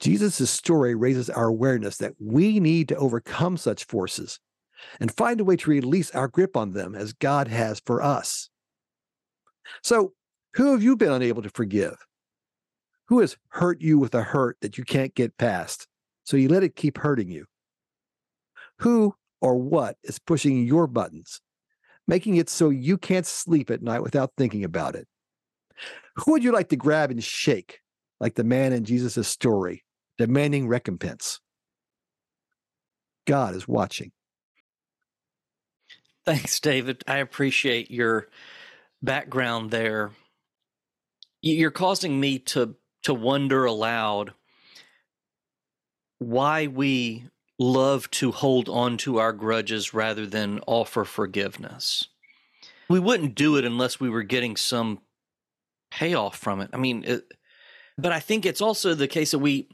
Jesus' 0.00 0.50
story 0.50 0.96
raises 0.96 1.30
our 1.30 1.46
awareness 1.46 1.96
that 1.98 2.14
we 2.18 2.58
need 2.58 2.88
to 2.88 2.96
overcome 2.96 3.56
such 3.56 3.84
forces 3.84 4.40
and 4.98 5.16
find 5.16 5.40
a 5.40 5.44
way 5.44 5.54
to 5.54 5.70
release 5.70 6.10
our 6.16 6.26
grip 6.26 6.56
on 6.56 6.72
them 6.72 6.96
as 6.96 7.12
God 7.12 7.46
has 7.46 7.78
for 7.86 8.02
us. 8.02 8.50
So, 9.84 10.14
who 10.54 10.72
have 10.72 10.82
you 10.82 10.96
been 10.96 11.12
unable 11.12 11.42
to 11.42 11.50
forgive? 11.50 11.94
Who 13.06 13.20
has 13.20 13.36
hurt 13.50 13.80
you 13.80 14.00
with 14.00 14.16
a 14.16 14.22
hurt 14.22 14.56
that 14.62 14.78
you 14.78 14.82
can't 14.82 15.14
get 15.14 15.38
past, 15.38 15.86
so 16.24 16.36
you 16.36 16.48
let 16.48 16.64
it 16.64 16.74
keep 16.74 16.98
hurting 16.98 17.30
you? 17.30 17.46
Who 18.84 19.14
or 19.40 19.56
what 19.56 19.96
is 20.04 20.18
pushing 20.18 20.66
your 20.66 20.86
buttons, 20.86 21.40
making 22.06 22.36
it 22.36 22.50
so 22.50 22.68
you 22.68 22.98
can't 22.98 23.24
sleep 23.24 23.70
at 23.70 23.80
night 23.80 24.02
without 24.02 24.32
thinking 24.36 24.62
about 24.62 24.94
it? 24.94 25.08
Who 26.16 26.32
would 26.32 26.44
you 26.44 26.52
like 26.52 26.68
to 26.68 26.76
grab 26.76 27.10
and 27.10 27.24
shake, 27.24 27.80
like 28.20 28.34
the 28.34 28.44
man 28.44 28.74
in 28.74 28.84
Jesus' 28.84 29.26
story, 29.26 29.84
demanding 30.18 30.68
recompense? 30.68 31.40
God 33.26 33.54
is 33.54 33.66
watching. 33.66 34.12
Thanks, 36.26 36.60
David. 36.60 37.02
I 37.06 37.18
appreciate 37.18 37.90
your 37.90 38.28
background 39.02 39.70
there. 39.70 40.10
You're 41.40 41.70
causing 41.70 42.20
me 42.20 42.38
to 42.40 42.76
to 43.04 43.14
wonder 43.14 43.64
aloud 43.64 44.34
why 46.18 46.66
we 46.66 47.24
love 47.58 48.10
to 48.10 48.32
hold 48.32 48.68
on 48.68 48.96
to 48.98 49.18
our 49.18 49.32
grudges 49.32 49.94
rather 49.94 50.26
than 50.26 50.60
offer 50.66 51.04
forgiveness. 51.04 52.08
We 52.88 53.00
wouldn't 53.00 53.34
do 53.34 53.56
it 53.56 53.64
unless 53.64 54.00
we 54.00 54.10
were 54.10 54.22
getting 54.22 54.56
some 54.56 55.00
payoff 55.90 56.36
from 56.36 56.60
it. 56.60 56.70
I 56.72 56.76
mean, 56.76 57.04
it, 57.04 57.24
but 57.96 58.12
I 58.12 58.20
think 58.20 58.44
it's 58.44 58.60
also 58.60 58.94
the 58.94 59.08
case 59.08 59.30
that 59.30 59.38
we 59.38 59.68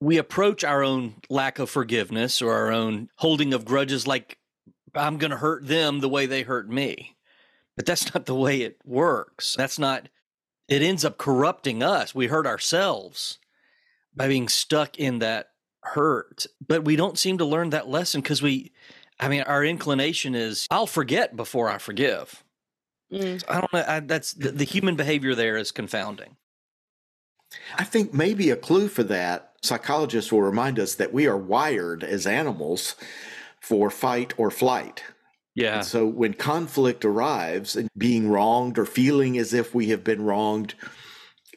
we 0.00 0.18
approach 0.18 0.62
our 0.62 0.82
own 0.82 1.14
lack 1.30 1.58
of 1.58 1.70
forgiveness 1.70 2.42
or 2.42 2.52
our 2.52 2.70
own 2.70 3.08
holding 3.16 3.54
of 3.54 3.64
grudges 3.64 4.06
like 4.06 4.38
I'm 4.94 5.18
going 5.18 5.30
to 5.30 5.38
hurt 5.38 5.66
them 5.66 6.00
the 6.00 6.08
way 6.08 6.26
they 6.26 6.42
hurt 6.42 6.68
me. 6.68 7.16
But 7.76 7.86
that's 7.86 8.14
not 8.14 8.26
the 8.26 8.34
way 8.34 8.62
it 8.62 8.78
works. 8.84 9.54
That's 9.56 9.78
not 9.78 10.08
it 10.68 10.82
ends 10.82 11.04
up 11.04 11.18
corrupting 11.18 11.82
us. 11.82 12.14
We 12.14 12.26
hurt 12.26 12.46
ourselves 12.46 13.38
by 14.14 14.28
being 14.28 14.48
stuck 14.48 14.98
in 14.98 15.18
that 15.20 15.50
hurt. 15.94 16.46
But 16.66 16.84
we 16.84 16.96
don't 16.96 17.18
seem 17.18 17.38
to 17.38 17.44
learn 17.44 17.70
that 17.70 17.88
lesson 17.88 18.20
because 18.20 18.42
we 18.42 18.72
I 19.18 19.28
mean 19.28 19.42
our 19.42 19.64
inclination 19.64 20.34
is 20.34 20.66
I'll 20.70 20.86
forget 20.86 21.36
before 21.36 21.68
I 21.68 21.78
forgive. 21.78 22.42
Mm. 23.12 23.42
I 23.48 23.60
don't 23.60 23.72
know. 23.72 23.84
I, 23.86 24.00
that's 24.00 24.32
the, 24.32 24.50
the 24.50 24.64
human 24.64 24.96
behavior 24.96 25.34
there 25.34 25.56
is 25.56 25.70
confounding. 25.70 26.36
I 27.78 27.84
think 27.84 28.12
maybe 28.12 28.50
a 28.50 28.56
clue 28.56 28.88
for 28.88 29.04
that, 29.04 29.52
psychologists 29.62 30.32
will 30.32 30.42
remind 30.42 30.80
us 30.80 30.96
that 30.96 31.12
we 31.12 31.26
are 31.28 31.36
wired 31.36 32.02
as 32.02 32.26
animals 32.26 32.96
for 33.60 33.88
fight 33.90 34.34
or 34.36 34.50
flight. 34.50 35.04
Yeah. 35.54 35.78
And 35.78 35.86
so 35.86 36.06
when 36.06 36.34
conflict 36.34 37.04
arrives 37.04 37.76
and 37.76 37.88
being 37.96 38.28
wronged 38.28 38.78
or 38.78 38.84
feeling 38.84 39.38
as 39.38 39.54
if 39.54 39.74
we 39.74 39.88
have 39.88 40.04
been 40.04 40.22
wronged, 40.22 40.74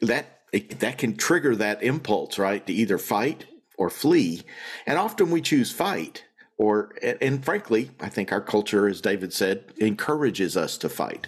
that 0.00 0.38
that 0.78 0.98
can 0.98 1.16
trigger 1.16 1.54
that 1.56 1.82
impulse, 1.82 2.38
right, 2.38 2.66
to 2.66 2.72
either 2.72 2.98
fight 2.98 3.46
or 3.80 3.88
flee. 3.88 4.42
And 4.86 4.98
often 4.98 5.30
we 5.30 5.40
choose 5.40 5.72
fight 5.72 6.24
or 6.58 6.94
and 7.02 7.42
frankly 7.42 7.90
i 8.00 8.10
think 8.10 8.30
our 8.30 8.40
culture 8.42 8.86
as 8.86 9.00
david 9.00 9.32
said 9.32 9.64
encourages 9.78 10.56
us 10.56 10.76
to 10.78 10.88
fight. 10.88 11.26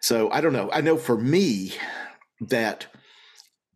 So 0.00 0.30
i 0.30 0.40
don't 0.40 0.54
know. 0.54 0.70
I 0.72 0.80
know 0.80 0.96
for 0.96 1.16
me 1.16 1.74
that 2.40 2.86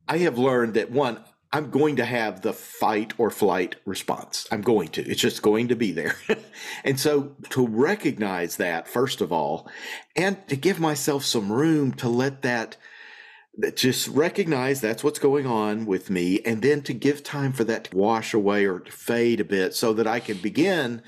i 0.09 0.17
have 0.19 0.39
learned 0.39 0.73
that 0.75 0.91
one 0.91 1.23
i'm 1.53 1.71
going 1.71 1.97
to 1.97 2.07
have 2.07 2.41
the 2.41 2.55
fight 2.55 3.13
or 3.19 3.31
flight 3.31 3.77
response. 3.85 4.49
I'm 4.51 4.63
going 4.63 4.89
to. 4.89 5.03
It's 5.03 5.21
just 5.21 5.43
going 5.43 5.69
to 5.69 5.77
be 5.77 5.93
there. 5.93 6.17
And 6.85 6.99
so 6.99 7.37
to 7.51 7.67
recognize 7.67 8.57
that 8.57 8.89
first 8.89 9.21
of 9.21 9.31
all 9.33 9.69
and 10.17 10.35
to 10.49 10.57
give 10.57 10.81
myself 10.81 11.25
some 11.25 11.53
room 11.53 11.93
to 11.95 12.09
let 12.09 12.41
that 12.43 12.79
just 13.75 14.09
recognize 14.09 14.81
that's 14.81 15.03
what's 15.03 15.19
going 15.19 15.47
on 15.47 15.87
with 15.87 16.11
me 16.11 16.41
and 16.45 16.63
then 16.63 16.83
to 16.83 16.93
give 16.93 17.23
time 17.23 17.53
for 17.53 17.65
that 17.65 17.85
to 17.85 17.97
wash 17.97 18.35
away 18.35 18.67
or 18.67 18.81
to 18.81 18.93
fade 18.93 19.41
a 19.41 19.45
bit 19.45 19.75
so 19.75 19.93
that 19.93 20.07
I 20.07 20.21
can 20.21 20.39
begin 20.39 21.03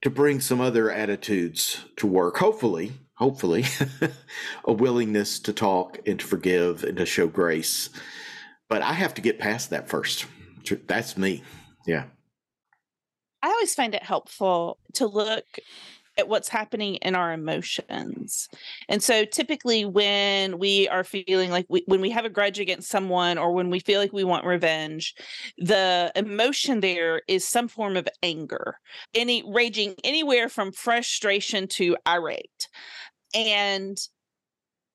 to 0.00 0.10
bring 0.10 0.40
some 0.40 0.60
other 0.60 0.90
attitudes 0.90 1.84
to 1.96 2.06
work. 2.06 2.38
Hopefully 2.38 2.92
hopefully 3.22 3.64
a 4.64 4.72
willingness 4.72 5.38
to 5.38 5.52
talk 5.52 5.98
and 6.06 6.18
to 6.18 6.26
forgive 6.26 6.82
and 6.82 6.96
to 6.96 7.06
show 7.06 7.28
grace. 7.28 7.88
But 8.68 8.82
I 8.82 8.94
have 8.94 9.14
to 9.14 9.22
get 9.22 9.38
past 9.38 9.70
that 9.70 9.88
first. 9.88 10.26
That's 10.88 11.16
me. 11.16 11.44
Yeah. 11.86 12.04
I 13.40 13.48
always 13.48 13.74
find 13.74 13.94
it 13.94 14.02
helpful 14.02 14.78
to 14.94 15.06
look 15.06 15.44
at 16.18 16.28
what's 16.28 16.48
happening 16.48 16.96
in 16.96 17.14
our 17.14 17.32
emotions. 17.32 18.48
And 18.88 19.02
so 19.02 19.24
typically 19.24 19.84
when 19.84 20.58
we 20.58 20.88
are 20.88 21.04
feeling 21.04 21.50
like 21.50 21.66
we, 21.68 21.82
when 21.86 22.00
we 22.00 22.10
have 22.10 22.24
a 22.24 22.30
grudge 22.30 22.58
against 22.58 22.90
someone 22.90 23.38
or 23.38 23.52
when 23.52 23.70
we 23.70 23.80
feel 23.80 24.00
like 24.00 24.12
we 24.12 24.24
want 24.24 24.44
revenge, 24.44 25.14
the 25.58 26.12
emotion 26.14 26.80
there 26.80 27.22
is 27.28 27.46
some 27.46 27.68
form 27.68 27.96
of 27.96 28.08
anger, 28.22 28.78
any 29.14 29.42
raging 29.46 29.94
anywhere 30.04 30.48
from 30.48 30.72
frustration 30.72 31.66
to 31.68 31.96
irate. 32.06 32.68
And 33.34 33.98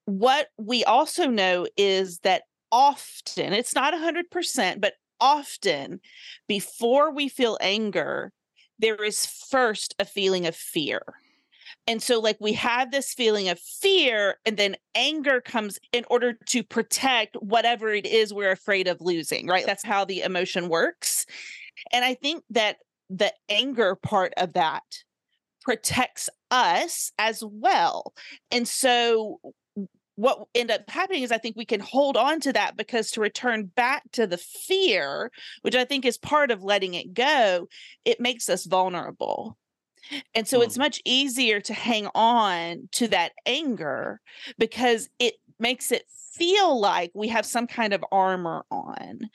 what 0.05 0.47
we 0.57 0.83
also 0.83 1.27
know 1.27 1.67
is 1.75 2.19
that 2.19 2.43
often, 2.71 3.53
it's 3.53 3.75
not 3.75 3.93
100%, 3.93 4.79
but 4.79 4.93
often 5.19 5.99
before 6.47 7.11
we 7.11 7.27
feel 7.27 7.57
anger, 7.61 8.31
there 8.79 9.03
is 9.03 9.25
first 9.25 9.95
a 9.99 10.05
feeling 10.05 10.45
of 10.45 10.55
fear. 10.55 11.01
And 11.85 12.01
so, 12.03 12.19
like, 12.19 12.37
we 12.39 12.53
have 12.53 12.91
this 12.91 13.13
feeling 13.13 13.47
of 13.47 13.59
fear, 13.59 14.35
and 14.45 14.57
then 14.57 14.75
anger 14.93 15.39
comes 15.39 15.79
in 15.93 16.03
order 16.09 16.33
to 16.47 16.63
protect 16.63 17.35
whatever 17.35 17.89
it 17.89 18.05
is 18.05 18.33
we're 18.33 18.51
afraid 18.51 18.87
of 18.87 18.99
losing, 18.99 19.47
right? 19.47 19.65
That's 19.65 19.85
how 19.85 20.03
the 20.03 20.21
emotion 20.21 20.67
works. 20.67 21.25
And 21.93 22.03
I 22.03 22.13
think 22.13 22.43
that 22.49 22.77
the 23.09 23.33
anger 23.49 23.95
part 23.95 24.33
of 24.35 24.53
that 24.53 24.83
protects 25.61 26.29
us 26.51 27.11
as 27.17 27.43
well. 27.45 28.13
And 28.51 28.67
so, 28.67 29.39
what 30.17 30.47
end 30.55 30.71
up 30.71 30.89
happening 30.89 31.21
is 31.21 31.31
I 31.31 31.37
think 31.37 31.55
we 31.55 31.63
can 31.63 31.79
hold 31.79 32.17
on 32.17 32.39
to 32.41 32.53
that 32.53 32.75
because 32.75 33.11
to 33.11 33.21
return 33.21 33.67
back 33.67 34.03
to 34.13 34.25
the 34.25 34.37
fear, 34.37 35.31
which 35.61 35.75
I 35.75 35.85
think 35.85 36.05
is 36.05 36.17
part 36.17 36.49
of 36.49 36.63
letting 36.63 36.95
it 36.95 37.13
go, 37.13 37.69
it 38.03 38.19
makes 38.19 38.49
us 38.49 38.65
vulnerable. 38.65 39.57
And 40.33 40.47
so 40.47 40.59
mm. 40.59 40.63
it's 40.63 40.77
much 40.77 41.01
easier 41.05 41.61
to 41.61 41.73
hang 41.73 42.07
on 42.15 42.89
to 42.93 43.07
that 43.09 43.33
anger 43.45 44.19
because 44.57 45.07
it 45.19 45.35
makes 45.59 45.91
it 45.91 46.05
feel 46.09 46.79
like 46.79 47.11
we 47.13 47.27
have 47.27 47.45
some 47.45 47.67
kind 47.67 47.93
of 47.93 48.03
armor 48.11 48.65
on, 48.71 49.29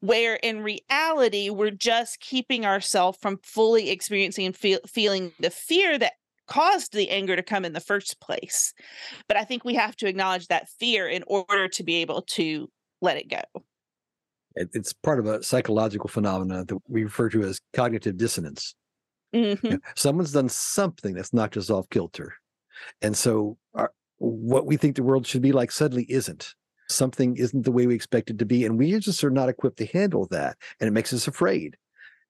where 0.00 0.34
in 0.36 0.62
reality, 0.62 1.48
we're 1.48 1.70
just 1.70 2.18
keeping 2.20 2.66
ourselves 2.66 3.18
from 3.20 3.38
fully 3.42 3.90
experiencing 3.90 4.46
and 4.46 4.56
feel, 4.56 4.78
feeling 4.86 5.32
the 5.38 5.50
fear 5.50 5.96
that 5.98 6.14
caused 6.46 6.92
the 6.92 7.10
anger 7.10 7.36
to 7.36 7.42
come 7.42 7.64
in 7.64 7.72
the 7.72 7.80
first 7.80 8.20
place. 8.20 8.72
But 9.28 9.36
I 9.36 9.44
think 9.44 9.64
we 9.64 9.74
have 9.74 9.96
to 9.96 10.06
acknowledge 10.06 10.48
that 10.48 10.68
fear 10.68 11.08
in 11.08 11.24
order 11.26 11.68
to 11.68 11.82
be 11.82 11.96
able 11.96 12.22
to 12.22 12.70
let 13.00 13.16
it 13.16 13.28
go. 13.28 13.42
It's 14.56 14.92
part 14.92 15.18
of 15.18 15.26
a 15.26 15.42
psychological 15.42 16.08
phenomena 16.08 16.64
that 16.64 16.78
we 16.88 17.04
refer 17.04 17.28
to 17.30 17.42
as 17.42 17.60
cognitive 17.72 18.16
dissonance. 18.16 18.74
Mhm. 19.34 19.58
Yeah, 19.62 19.76
Someone's 19.96 20.32
done 20.32 20.48
something 20.48 21.14
that's 21.14 21.32
knocked 21.32 21.56
us 21.56 21.70
off 21.70 21.90
kilter. 21.90 22.34
And 23.02 23.16
so 23.16 23.58
our, 23.74 23.92
what 24.18 24.66
we 24.66 24.76
think 24.76 24.96
the 24.96 25.02
world 25.02 25.26
should 25.26 25.42
be 25.42 25.52
like 25.52 25.72
suddenly 25.72 26.04
isn't. 26.08 26.54
Something 26.88 27.36
isn't 27.36 27.64
the 27.64 27.72
way 27.72 27.86
we 27.86 27.94
expect 27.94 28.30
it 28.30 28.38
to 28.38 28.44
be. 28.44 28.64
And 28.64 28.78
we 28.78 28.96
just 29.00 29.24
are 29.24 29.30
not 29.30 29.48
equipped 29.48 29.78
to 29.78 29.86
handle 29.86 30.26
that. 30.30 30.56
And 30.78 30.86
it 30.86 30.92
makes 30.92 31.12
us 31.12 31.26
afraid. 31.26 31.76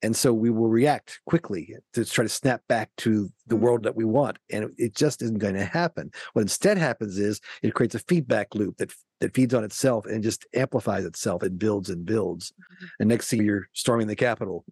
And 0.05 0.15
so 0.15 0.35
we 0.35 0.51
will 0.51 0.69
react 0.69 1.21
quickly 1.25 1.75
to 1.95 2.05
try 2.05 2.25
to 2.25 2.29
snap 2.29 2.61
back 2.69 2.91
to 2.99 3.31
the 3.47 3.57
mm. 3.57 3.61
world 3.61 3.85
that 3.85 3.97
we 3.97 4.05
want. 4.05 4.37
And 4.51 4.71
it 4.77 4.95
just 4.95 5.23
isn't 5.23 5.39
going 5.39 5.55
to 5.55 5.65
happen. 5.65 6.11
What 6.35 6.43
instead 6.43 6.77
happens 6.77 7.19
is 7.19 7.41
it 7.63 7.73
creates 7.73 7.95
a 7.95 8.01
feedback 8.01 8.55
loop 8.55 8.77
that 8.77 8.93
that 9.21 9.35
feeds 9.35 9.55
on 9.55 9.65
itself 9.65 10.05
and 10.05 10.23
just 10.23 10.47
amplifies 10.55 11.07
itself. 11.07 11.43
It 11.43 11.59
builds 11.59 11.89
and 11.89 12.05
builds. 12.05 12.53
Mm-hmm. 12.53 12.87
And 13.01 13.09
next 13.09 13.31
thing 13.31 13.43
you're 13.43 13.69
storming 13.73 14.07
the 14.07 14.17
Capitol. 14.17 14.67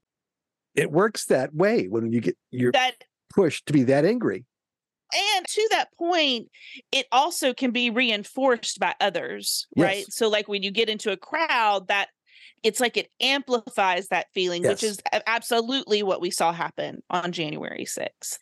It 0.74 0.90
works 0.90 1.24
that 1.26 1.54
way 1.54 1.86
when 1.88 2.12
you 2.12 2.20
get 2.20 2.36
you're 2.50 2.72
That 2.72 2.96
pushed 3.32 3.64
to 3.66 3.72
be 3.72 3.84
that 3.84 4.04
angry. 4.04 4.44
and 5.14 5.46
to 5.46 5.68
that 5.72 5.88
point, 5.96 6.48
it 6.90 7.06
also 7.10 7.54
can 7.54 7.70
be 7.70 7.88
reinforced 7.88 8.78
by 8.78 8.94
others, 9.00 9.66
right? 9.78 10.04
So, 10.10 10.28
like 10.28 10.46
when 10.48 10.62
you 10.62 10.70
get 10.70 10.90
into 10.90 11.10
a 11.10 11.16
crowd, 11.16 11.88
that 11.88 12.08
it's 12.62 12.80
like 12.80 12.96
it 12.96 13.10
amplifies 13.20 14.08
that 14.08 14.32
feeling, 14.32 14.62
which 14.62 14.82
is 14.82 15.00
absolutely 15.26 16.02
what 16.02 16.20
we 16.20 16.30
saw 16.30 16.52
happen 16.52 17.02
on 17.10 17.32
January 17.32 17.84
6th. 17.84 18.38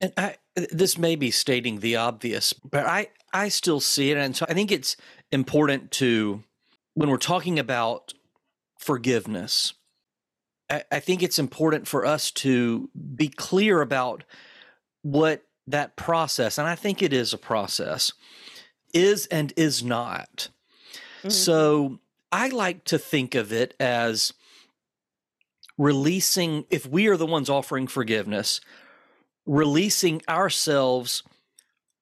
And 0.00 0.12
I, 0.16 0.36
this 0.54 0.98
may 0.98 1.16
be 1.16 1.30
stating 1.30 1.80
the 1.80 1.96
obvious, 1.96 2.52
but 2.52 2.86
I, 2.86 3.08
I 3.32 3.48
still 3.48 3.80
see 3.80 4.10
it. 4.10 4.18
And 4.18 4.36
so 4.36 4.46
I 4.48 4.54
think 4.54 4.70
it's 4.70 4.96
important 5.32 5.90
to, 5.92 6.42
when 6.94 7.10
we're 7.10 7.16
talking 7.16 7.58
about 7.58 8.12
forgiveness, 8.78 9.74
I, 10.70 10.84
I 10.92 11.00
think 11.00 11.22
it's 11.22 11.38
important 11.38 11.88
for 11.88 12.04
us 12.04 12.30
to 12.32 12.90
be 13.14 13.28
clear 13.28 13.80
about 13.80 14.24
what 15.02 15.42
that 15.66 15.96
process, 15.96 16.58
and 16.58 16.68
I 16.68 16.74
think 16.74 17.02
it 17.02 17.12
is 17.12 17.32
a 17.32 17.38
process, 17.38 18.12
is 18.94 19.26
and 19.26 19.52
is 19.56 19.82
not. 19.82 20.48
Mhm. 21.24 21.32
So 21.32 21.98
I 22.32 22.48
like 22.48 22.84
to 22.84 22.98
think 22.98 23.34
of 23.34 23.52
it 23.52 23.74
as 23.78 24.32
releasing, 25.78 26.64
if 26.70 26.86
we 26.86 27.06
are 27.06 27.16
the 27.16 27.26
ones 27.26 27.48
offering 27.50 27.86
forgiveness, 27.86 28.60
releasing 29.44 30.22
ourselves 30.28 31.22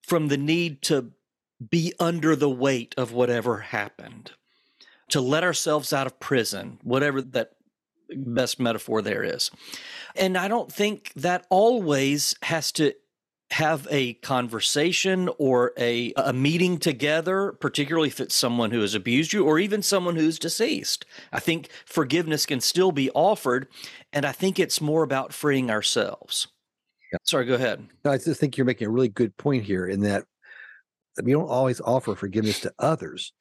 from 0.03 0.29
the 0.29 0.37
need 0.37 0.83
to 0.83 1.13
be 1.71 1.93
under 1.99 2.35
the 2.37 2.51
weight 2.51 2.95
of 2.97 3.13
whatever 3.13 3.59
happened, 3.59 4.33
to 5.09 5.21
let 5.21 5.45
ourselves 5.45 5.93
out 5.93 6.07
of 6.07 6.21
prison, 6.21 6.79
whatever 6.83 7.23
that 7.23 7.53
best 8.17 8.61
metaphor 8.61 9.03
there 9.03 9.23
is. 9.23 9.51
And 10.15 10.37
I 10.37 10.49
don't 10.49 10.71
think 10.71 11.13
that 11.17 11.47
always 11.51 12.35
has 12.43 12.73
to 12.73 12.95
have 13.55 13.87
a 13.89 14.15
conversation 14.15 15.31
or 15.39 15.73
a, 15.79 16.13
a 16.17 16.33
meeting 16.33 16.77
together, 16.77 17.53
particularly 17.53 18.09
if 18.09 18.19
it's 18.19 18.35
someone 18.35 18.73
who 18.73 18.81
has 18.81 18.97
abused 18.97 19.33
you 19.33 19.45
or 19.45 19.61
even 19.61 19.81
someone 19.81 20.17
who's 20.17 20.41
deceased. 20.41 21.05
I 21.33 21.39
think 21.39 21.69
forgiveness 21.87 22.47
can 22.47 22.61
still 22.61 22.91
be 22.91 23.13
offered, 23.13 23.69
and 24.13 24.27
I 24.27 24.33
think 24.33 24.59
it's 24.59 24.81
more 24.81 25.05
about 25.05 25.33
freeing 25.33 25.71
ourselves. 25.71 26.49
Yeah. 27.13 27.19
Sorry, 27.23 27.45
go 27.45 27.55
ahead. 27.55 27.87
No, 28.05 28.11
I 28.11 28.19
just 28.19 28.41
think 28.41 28.57
you're 28.57 28.65
making 28.65 28.89
a 28.89 28.91
really 28.91 29.09
good 29.09 29.37
point 29.37 29.63
here 29.63 29.87
in 29.87 30.01
that 30.01 30.25
we 31.23 31.31
don't 31.31 31.49
always 31.49 31.81
offer 31.81 32.17
forgiveness 32.17 32.59
to 32.61 32.75
others. 32.81 33.33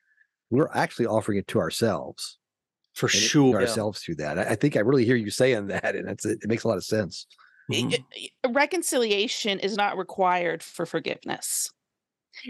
We're 0.51 0.70
actually 0.75 1.08
offering 1.08 1.39
it 1.39 1.48
to 1.48 1.60
ourselves. 1.60 2.38
For 2.93 3.08
sure. 3.08 3.60
Ourselves 3.60 4.01
through 4.01 4.17
that. 4.17 4.38
I, 4.38 4.43
I 4.50 4.55
think 4.55 4.77
I 4.77 4.82
really 4.82 5.05
hear 5.05 5.15
you 5.15 5.32
saying 5.32 5.67
that, 5.74 5.96
and 5.96 6.08
it's, 6.08 6.24
it 6.24 6.48
makes 6.48 6.65
a 6.65 6.67
lot 6.67 6.77
of 6.77 6.86
sense. 6.86 7.25
Mhm. 7.72 8.04
I- 8.15 8.47
reconciliation 8.49 9.60
is 9.60 9.76
not 9.76 9.97
required 9.97 10.62
for 10.63 10.86
forgiveness. 10.86 11.71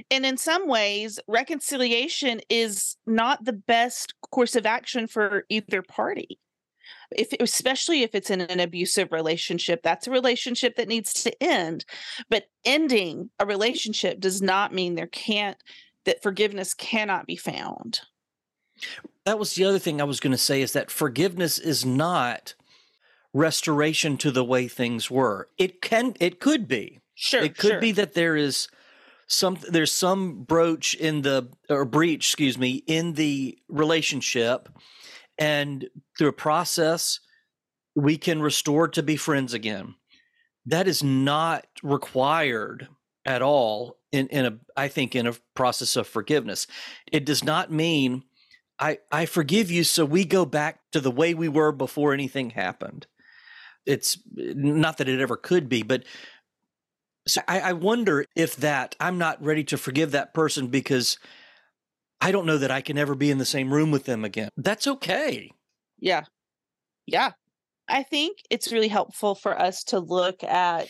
And 0.10 0.26
in 0.26 0.38
some 0.38 0.68
ways, 0.68 1.20
reconciliation 1.28 2.42
is 2.50 2.96
not 3.06 3.44
the 3.44 3.54
best 3.54 4.14
course 4.32 4.56
of 4.56 4.66
action 4.66 5.08
for 5.08 5.46
either 5.50 5.82
party. 5.82 6.40
If 7.16 7.34
especially 7.40 8.02
if 8.02 8.16
it's 8.16 8.30
in 8.30 8.42
an 8.42 8.60
abusive 8.60 9.12
relationship, 9.12 9.82
that's 9.84 10.08
a 10.08 10.12
relationship 10.12 10.76
that 10.78 10.88
needs 10.88 11.14
to 11.24 11.44
end. 11.44 11.86
But 12.30 12.46
ending 12.66 13.30
a 13.40 13.46
relationship 13.46 14.20
does 14.20 14.42
not 14.42 14.74
mean 14.74 14.96
there 14.96 15.08
can't 15.08 15.58
that 16.06 16.24
forgiveness 16.24 16.74
cannot 16.74 17.26
be 17.28 17.36
found. 17.36 18.02
that 19.26 19.40
was 19.40 19.56
the 19.56 19.64
other 19.64 19.80
thing 19.80 20.02
I 20.02 20.06
was 20.06 20.20
going 20.20 20.32
to 20.32 20.38
say 20.38 20.62
is 20.62 20.74
that 20.74 20.92
forgiveness 20.92 21.58
is 21.58 21.86
not 21.86 22.56
restoration 23.34 24.18
to 24.18 24.32
the 24.32 24.44
way 24.44 24.68
things 24.68 25.10
were. 25.10 25.50
It 25.58 25.82
can 25.82 26.16
it 26.20 26.40
could 26.40 26.68
be. 26.68 27.00
Sure. 27.16 27.44
it 27.44 27.58
could 27.58 27.72
sure. 27.72 27.82
be 27.82 27.92
that 27.92 28.14
there 28.14 28.36
is 28.36 28.68
some 29.28 29.58
there's 29.70 29.92
some 29.92 30.44
broach 30.44 30.94
in 30.94 31.22
the 31.22 31.50
or 31.70 31.86
breach, 31.86 32.28
excuse 32.30 32.58
me, 32.58 32.84
in 32.88 33.14
the 33.14 33.58
relationship 33.68 34.70
and 35.38 35.88
through 36.18 36.30
a 36.30 36.34
process 36.34 37.20
we 37.96 38.18
can 38.18 38.42
restore 38.42 38.88
to 38.88 39.04
be 39.04 39.16
friends 39.16 39.54
again. 39.54 39.96
That 40.66 40.88
is 40.88 41.04
not 41.04 41.66
required 41.82 42.88
at 43.26 43.42
all 43.42 43.98
in, 44.12 44.28
in 44.28 44.46
a 44.46 44.58
I 44.76 44.88
think 44.88 45.16
in 45.16 45.28
a 45.28 45.34
process 45.56 45.96
of 45.96 46.08
forgiveness. 46.08 46.68
It 47.12 47.26
does 47.26 47.44
not 47.44 47.72
mean 47.72 48.24
I, 48.80 49.00
I 49.12 49.26
forgive 49.26 49.72
you 49.72 49.84
so 49.84 50.04
we 50.04 50.26
go 50.26 50.46
back 50.46 50.80
to 50.92 51.00
the 51.00 51.12
way 51.12 51.34
we 51.34 51.48
were 51.48 51.72
before 51.72 52.14
anything 52.14 52.52
happened. 52.52 53.08
It's 53.86 54.18
not 54.36 54.98
that 54.98 55.10
it 55.10 55.20
ever 55.20 55.36
could 55.36 55.70
be, 55.70 55.84
but 55.84 56.04
so 57.28 57.42
I, 57.48 57.60
I 57.60 57.74
wonder 57.74 58.26
if 58.36 58.56
that 58.58 58.96
I'm 59.00 59.18
not 59.18 59.44
ready 59.44 59.64
to 59.66 59.78
forgive 59.78 60.12
that 60.12 60.34
person 60.34 60.68
because 60.68 61.18
I 62.20 62.32
don't 62.32 62.46
know 62.46 62.58
that 62.58 62.72
I 62.72 62.82
can 62.82 62.98
ever 62.98 63.16
be 63.16 63.32
in 63.32 63.38
the 63.38 63.46
same 63.46 63.74
room 63.74 63.92
with 63.92 64.06
them 64.06 64.24
again. 64.24 64.50
That's 64.58 64.88
okay. 64.88 65.52
Yeah. 66.00 66.24
Yeah. 67.06 67.32
I 67.88 68.04
think 68.04 68.38
it's 68.50 68.72
really 68.72 68.88
helpful 68.88 69.36
for 69.36 69.60
us 69.60 69.84
to 69.86 70.00
look 70.00 70.44
at 70.44 70.88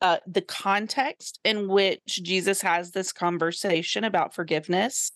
uh, 0.00 0.18
the 0.26 0.42
context 0.42 1.40
in 1.44 1.68
which 1.68 2.22
Jesus 2.22 2.60
has 2.62 2.90
this 2.90 3.12
conversation 3.12 4.04
about 4.04 4.34
forgiveness. 4.34 5.12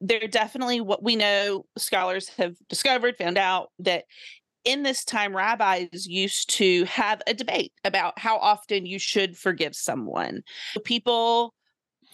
There 0.00 0.26
definitely, 0.28 0.80
what 0.80 1.02
we 1.02 1.16
know, 1.16 1.64
scholars 1.78 2.28
have 2.36 2.56
discovered, 2.68 3.16
found 3.16 3.38
out 3.38 3.70
that 3.78 4.04
in 4.66 4.82
this 4.82 5.04
time, 5.04 5.34
rabbis 5.34 6.06
used 6.06 6.50
to 6.56 6.84
have 6.84 7.22
a 7.26 7.32
debate 7.32 7.72
about 7.84 8.18
how 8.18 8.36
often 8.36 8.84
you 8.84 8.98
should 8.98 9.38
forgive 9.38 9.74
someone. 9.74 10.42
People 10.84 11.54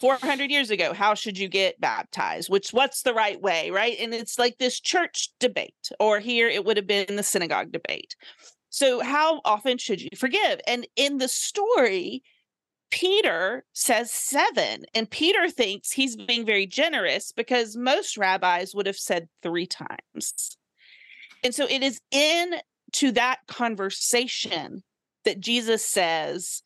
400 0.01 0.51
years 0.51 0.71
ago 0.71 0.93
how 0.93 1.15
should 1.15 1.39
you 1.39 1.49
get 1.49 1.81
baptized? 1.81 2.51
Which 2.51 2.73
what's 2.73 3.03
the 3.03 3.15
right 3.15 3.41
way 3.41 3.71
right? 3.71 3.97
And 3.99 4.13
it's 4.13 4.39
like 4.39 4.59
this 4.59 4.81
church 4.81 5.31
debate 5.41 5.91
or 5.99 6.21
here 6.21 6.49
it 6.49 6.65
would 6.65 6.77
have 6.77 6.87
been 6.87 7.17
the 7.17 7.23
synagogue 7.23 7.73
debate. 7.73 8.15
So 8.69 9.01
how 9.01 9.41
often 9.45 9.79
should 9.79 10.01
you 10.01 10.11
forgive? 10.17 10.61
And 10.67 10.87
in 10.97 11.19
the 11.19 11.29
story 11.29 12.23
peter 12.91 13.65
says 13.73 14.11
seven 14.11 14.85
and 14.95 15.09
peter 15.09 15.49
thinks 15.49 15.91
he's 15.93 16.15
being 16.15 16.45
very 16.45 16.67
generous 16.67 17.33
because 17.33 17.75
most 17.75 18.19
rabbis 18.19 18.75
would 18.75 18.85
have 18.85 18.99
said 18.99 19.31
three 19.43 19.67
times 19.67 20.59
and 21.43 21.55
so 21.55 21.67
it 21.69 21.83
is 21.83 22.01
in 22.11 22.55
to 22.93 23.13
that 23.13 23.39
conversation 23.49 24.83
that 25.25 25.41
jesus 25.41 25.85
says 25.85 26.63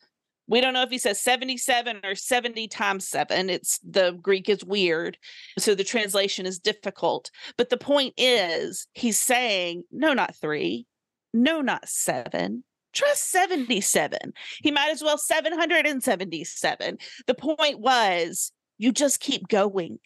we 0.49 0.61
don't 0.61 0.73
know 0.73 0.83
if 0.83 0.89
he 0.89 0.97
says 0.97 1.19
77 1.21 2.01
or 2.03 2.15
70 2.15 2.67
times 2.67 3.07
7 3.07 3.49
it's 3.49 3.79
the 3.79 4.17
greek 4.21 4.49
is 4.49 4.63
weird 4.63 5.17
so 5.57 5.75
the 5.75 5.83
translation 5.83 6.45
is 6.45 6.59
difficult. 6.59 7.31
But 7.57 7.69
the 7.69 7.77
point 7.77 8.13
is 8.17 8.87
he's 8.93 9.19
saying 9.19 9.83
no 9.91 10.13
not 10.13 10.35
3 10.35 10.85
no 11.33 11.61
not 11.61 11.87
7 11.87 12.63
trust 12.93 13.29
77 13.29 14.33
he 14.63 14.71
might 14.71 14.89
as 14.89 15.03
well 15.03 15.17
777 15.17 16.97
the 17.27 17.33
point 17.33 17.79
was 17.79 18.51
you 18.77 18.91
just 18.91 19.19
keep 19.19 19.47
going 19.47 19.99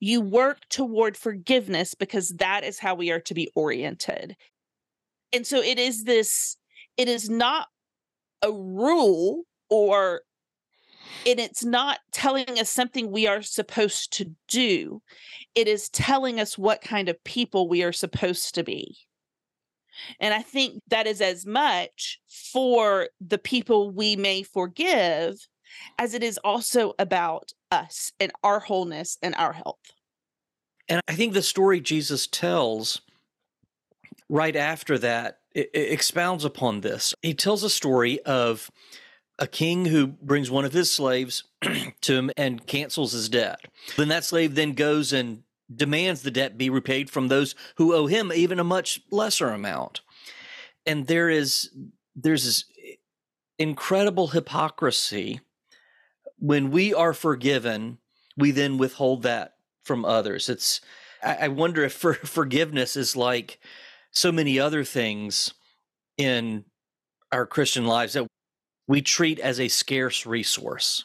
you 0.00 0.22
work 0.22 0.66
toward 0.70 1.16
forgiveness 1.16 1.94
because 1.94 2.30
that 2.30 2.64
is 2.64 2.78
how 2.78 2.94
we 2.94 3.10
are 3.10 3.20
to 3.20 3.34
be 3.34 3.50
oriented. 3.54 4.36
And 5.32 5.46
so 5.46 5.58
it 5.58 5.78
is 5.78 6.04
this 6.04 6.56
it 6.96 7.08
is 7.08 7.30
not 7.30 7.68
a 8.42 8.50
rule 8.50 9.44
or 9.68 10.22
and 11.26 11.38
it's 11.38 11.64
not 11.64 11.98
telling 12.12 12.58
us 12.58 12.70
something 12.70 13.10
we 13.10 13.26
are 13.26 13.42
supposed 13.42 14.12
to 14.14 14.34
do. 14.48 15.02
It 15.54 15.68
is 15.68 15.90
telling 15.90 16.40
us 16.40 16.56
what 16.56 16.80
kind 16.80 17.08
of 17.08 17.22
people 17.24 17.68
we 17.68 17.82
are 17.82 17.92
supposed 17.92 18.54
to 18.54 18.64
be. 18.64 18.96
And 20.18 20.32
i 20.32 20.40
think 20.40 20.80
that 20.88 21.06
is 21.06 21.20
as 21.20 21.44
much 21.44 22.18
for 22.52 23.08
the 23.20 23.38
people 23.38 23.90
we 23.90 24.16
may 24.16 24.42
forgive 24.42 25.46
as 25.98 26.14
it 26.14 26.22
is 26.22 26.38
also 26.38 26.94
about 26.98 27.52
us 27.70 28.12
and 28.20 28.32
our 28.42 28.60
wholeness 28.60 29.18
and 29.22 29.34
our 29.36 29.52
health 29.52 29.92
And 30.88 31.00
I 31.08 31.14
think 31.14 31.32
the 31.32 31.42
story 31.42 31.80
Jesus 31.80 32.26
tells 32.26 33.00
right 34.28 34.56
after 34.56 34.98
that 34.98 35.38
it, 35.54 35.70
it 35.74 35.92
expounds 35.92 36.44
upon 36.44 36.80
this. 36.80 37.14
He 37.22 37.34
tells 37.34 37.62
a 37.62 37.70
story 37.70 38.20
of 38.22 38.70
a 39.38 39.46
king 39.46 39.86
who 39.86 40.06
brings 40.06 40.50
one 40.50 40.64
of 40.64 40.72
his 40.72 40.90
slaves 40.92 41.44
to 42.02 42.14
him 42.14 42.30
and 42.36 42.66
cancels 42.66 43.12
his 43.12 43.28
debt. 43.28 43.60
Then 43.96 44.08
that 44.08 44.24
slave 44.24 44.54
then 44.54 44.72
goes 44.72 45.12
and 45.12 45.42
demands 45.74 46.22
the 46.22 46.30
debt 46.30 46.58
be 46.58 46.68
repaid 46.68 47.10
from 47.10 47.28
those 47.28 47.54
who 47.76 47.94
owe 47.94 48.06
him 48.06 48.32
even 48.34 48.58
a 48.58 48.64
much 48.64 49.00
lesser 49.10 49.48
amount. 49.48 50.02
And 50.86 51.06
there 51.06 51.30
is 51.30 51.70
there's 52.14 52.44
this 52.44 52.64
incredible 53.58 54.28
hypocrisy 54.28 55.40
when 56.40 56.70
we 56.70 56.92
are 56.92 57.12
forgiven, 57.12 57.98
we 58.36 58.50
then 58.50 58.78
withhold 58.78 59.22
that 59.22 59.54
from 59.84 60.04
others. 60.04 60.48
It's 60.48 60.80
I, 61.22 61.36
I 61.42 61.48
wonder 61.48 61.84
if 61.84 61.92
for, 61.92 62.14
forgiveness 62.24 62.96
is 62.96 63.14
like 63.14 63.60
so 64.10 64.32
many 64.32 64.58
other 64.58 64.82
things 64.82 65.54
in 66.16 66.64
our 67.30 67.46
Christian 67.46 67.86
lives 67.86 68.14
that 68.14 68.26
we 68.88 69.02
treat 69.02 69.38
as 69.38 69.60
a 69.60 69.68
scarce 69.68 70.26
resource. 70.26 71.04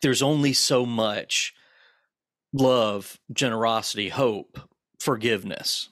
There's 0.00 0.22
only 0.22 0.52
so 0.52 0.84
much 0.84 1.54
love, 2.52 3.20
generosity, 3.32 4.08
hope, 4.08 4.58
forgiveness. 4.98 5.90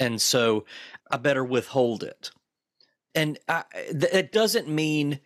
And 0.00 0.22
so 0.22 0.64
I 1.10 1.18
better 1.18 1.44
withhold 1.44 2.02
it. 2.02 2.30
And 3.14 3.38
I, 3.48 3.64
th- 3.90 4.12
it 4.12 4.32
doesn't 4.32 4.68
mean 4.68 5.20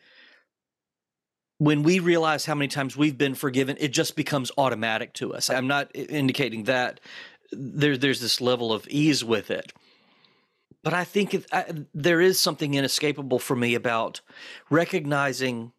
when 1.62 1.84
we 1.84 2.00
realize 2.00 2.44
how 2.44 2.56
many 2.56 2.66
times 2.66 2.96
we've 2.96 3.16
been 3.16 3.36
forgiven, 3.36 3.76
it 3.78 3.92
just 3.92 4.16
becomes 4.16 4.50
automatic 4.58 5.12
to 5.12 5.32
us. 5.32 5.48
I'm 5.48 5.68
not 5.68 5.94
indicating 5.94 6.64
that 6.64 6.98
there, 7.52 7.96
there's 7.96 8.20
this 8.20 8.40
level 8.40 8.72
of 8.72 8.88
ease 8.88 9.24
with 9.24 9.48
it. 9.48 9.72
But 10.82 10.92
I 10.92 11.04
think 11.04 11.34
it, 11.34 11.46
I, 11.52 11.66
there 11.94 12.20
is 12.20 12.40
something 12.40 12.74
inescapable 12.74 13.38
for 13.38 13.54
me 13.54 13.76
about 13.76 14.22
recognizing 14.70 15.70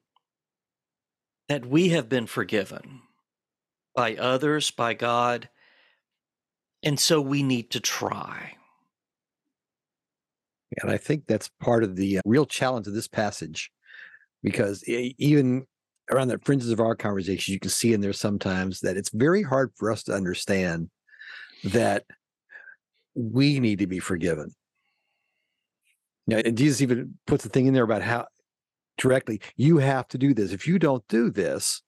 that 1.50 1.66
we 1.66 1.90
have 1.90 2.08
been 2.08 2.28
forgiven 2.28 3.02
by 3.94 4.16
others, 4.16 4.72
by 4.72 4.94
God, 4.94 5.50
and 6.82 6.98
so 6.98 7.20
we 7.20 7.44
need 7.44 7.72
to 7.72 7.82
try. 7.82 8.54
And 10.82 10.90
I 10.90 10.96
think 10.96 11.26
that's 11.28 11.50
part 11.60 11.84
of 11.84 11.98
the 11.98 12.20
uh, 12.20 12.22
real 12.24 12.46
challenge 12.46 12.88
of 12.88 12.94
this 12.94 13.10
passage, 13.10 13.70
because 14.42 14.82
even 14.88 15.68
around 16.12 16.28
the 16.28 16.40
fringes 16.40 16.70
of 16.70 16.80
our 16.80 16.96
conversation, 16.96 17.54
you 17.54 17.60
can 17.60 17.70
see 17.70 17.94
in 17.94 18.02
there 18.02 18.14
sometimes 18.14 18.82
that 18.82 18.98
it's 18.98 19.10
very 19.10 19.42
hard 19.42 19.72
for 19.78 19.92
us 19.92 20.04
to 20.04 20.14
understand 20.14 20.90
that 21.64 22.04
we 23.16 23.60
need 23.60 23.80
to 23.80 23.88
be 23.88 24.00
forgiven. 24.00 24.54
Yeah, 26.28 26.42
and 26.44 26.58
Jesus 26.58 26.82
even 26.82 27.16
puts 27.28 27.44
the 27.44 27.50
thing 27.50 27.68
in 27.68 27.74
there 27.74 27.84
about 27.84 28.02
how 28.02 28.28
directly 28.98 29.42
you 29.56 29.78
have 29.78 30.08
to 30.10 30.18
do 30.18 30.34
this. 30.34 30.52
If 30.52 30.68
you 30.68 30.80
don't 30.80 31.06
do 31.08 31.30
this, 31.30 31.82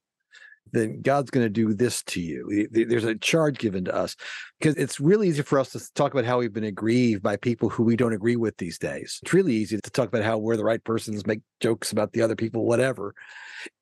then 0.72 1.02
God's 1.02 1.32
going 1.32 1.46
to 1.46 1.50
do 1.50 1.74
this 1.74 2.04
to 2.04 2.22
you. 2.22 2.68
There's 2.72 3.06
a 3.06 3.16
charge 3.16 3.58
given 3.58 3.86
to 3.86 3.96
us 3.96 4.16
because 4.60 4.76
it's 4.76 5.00
really 5.00 5.30
easy 5.30 5.42
for 5.42 5.60
us 5.60 5.70
to 5.72 5.94
talk 5.94 6.14
about 6.14 6.26
how 6.26 6.40
we've 6.40 6.54
been 6.54 6.64
aggrieved 6.64 7.24
by 7.24 7.38
people 7.38 7.70
who 7.70 7.84
we 7.84 7.96
don't 7.96 8.14
agree 8.14 8.36
with 8.36 8.58
these 8.58 8.78
days. 8.78 9.20
It's 9.22 9.34
really 9.34 9.54
easy 9.54 9.80
to 9.80 9.92
talk 9.92 10.08
about 10.08 10.24
how 10.24 10.38
we're 10.38 10.58
the 10.58 10.66
right 10.66 10.84
persons, 10.84 11.26
make 11.26 11.42
jokes 11.60 11.92
about 11.92 12.14
the 12.14 12.22
other 12.22 12.36
people, 12.36 12.66
whatever. 12.66 13.14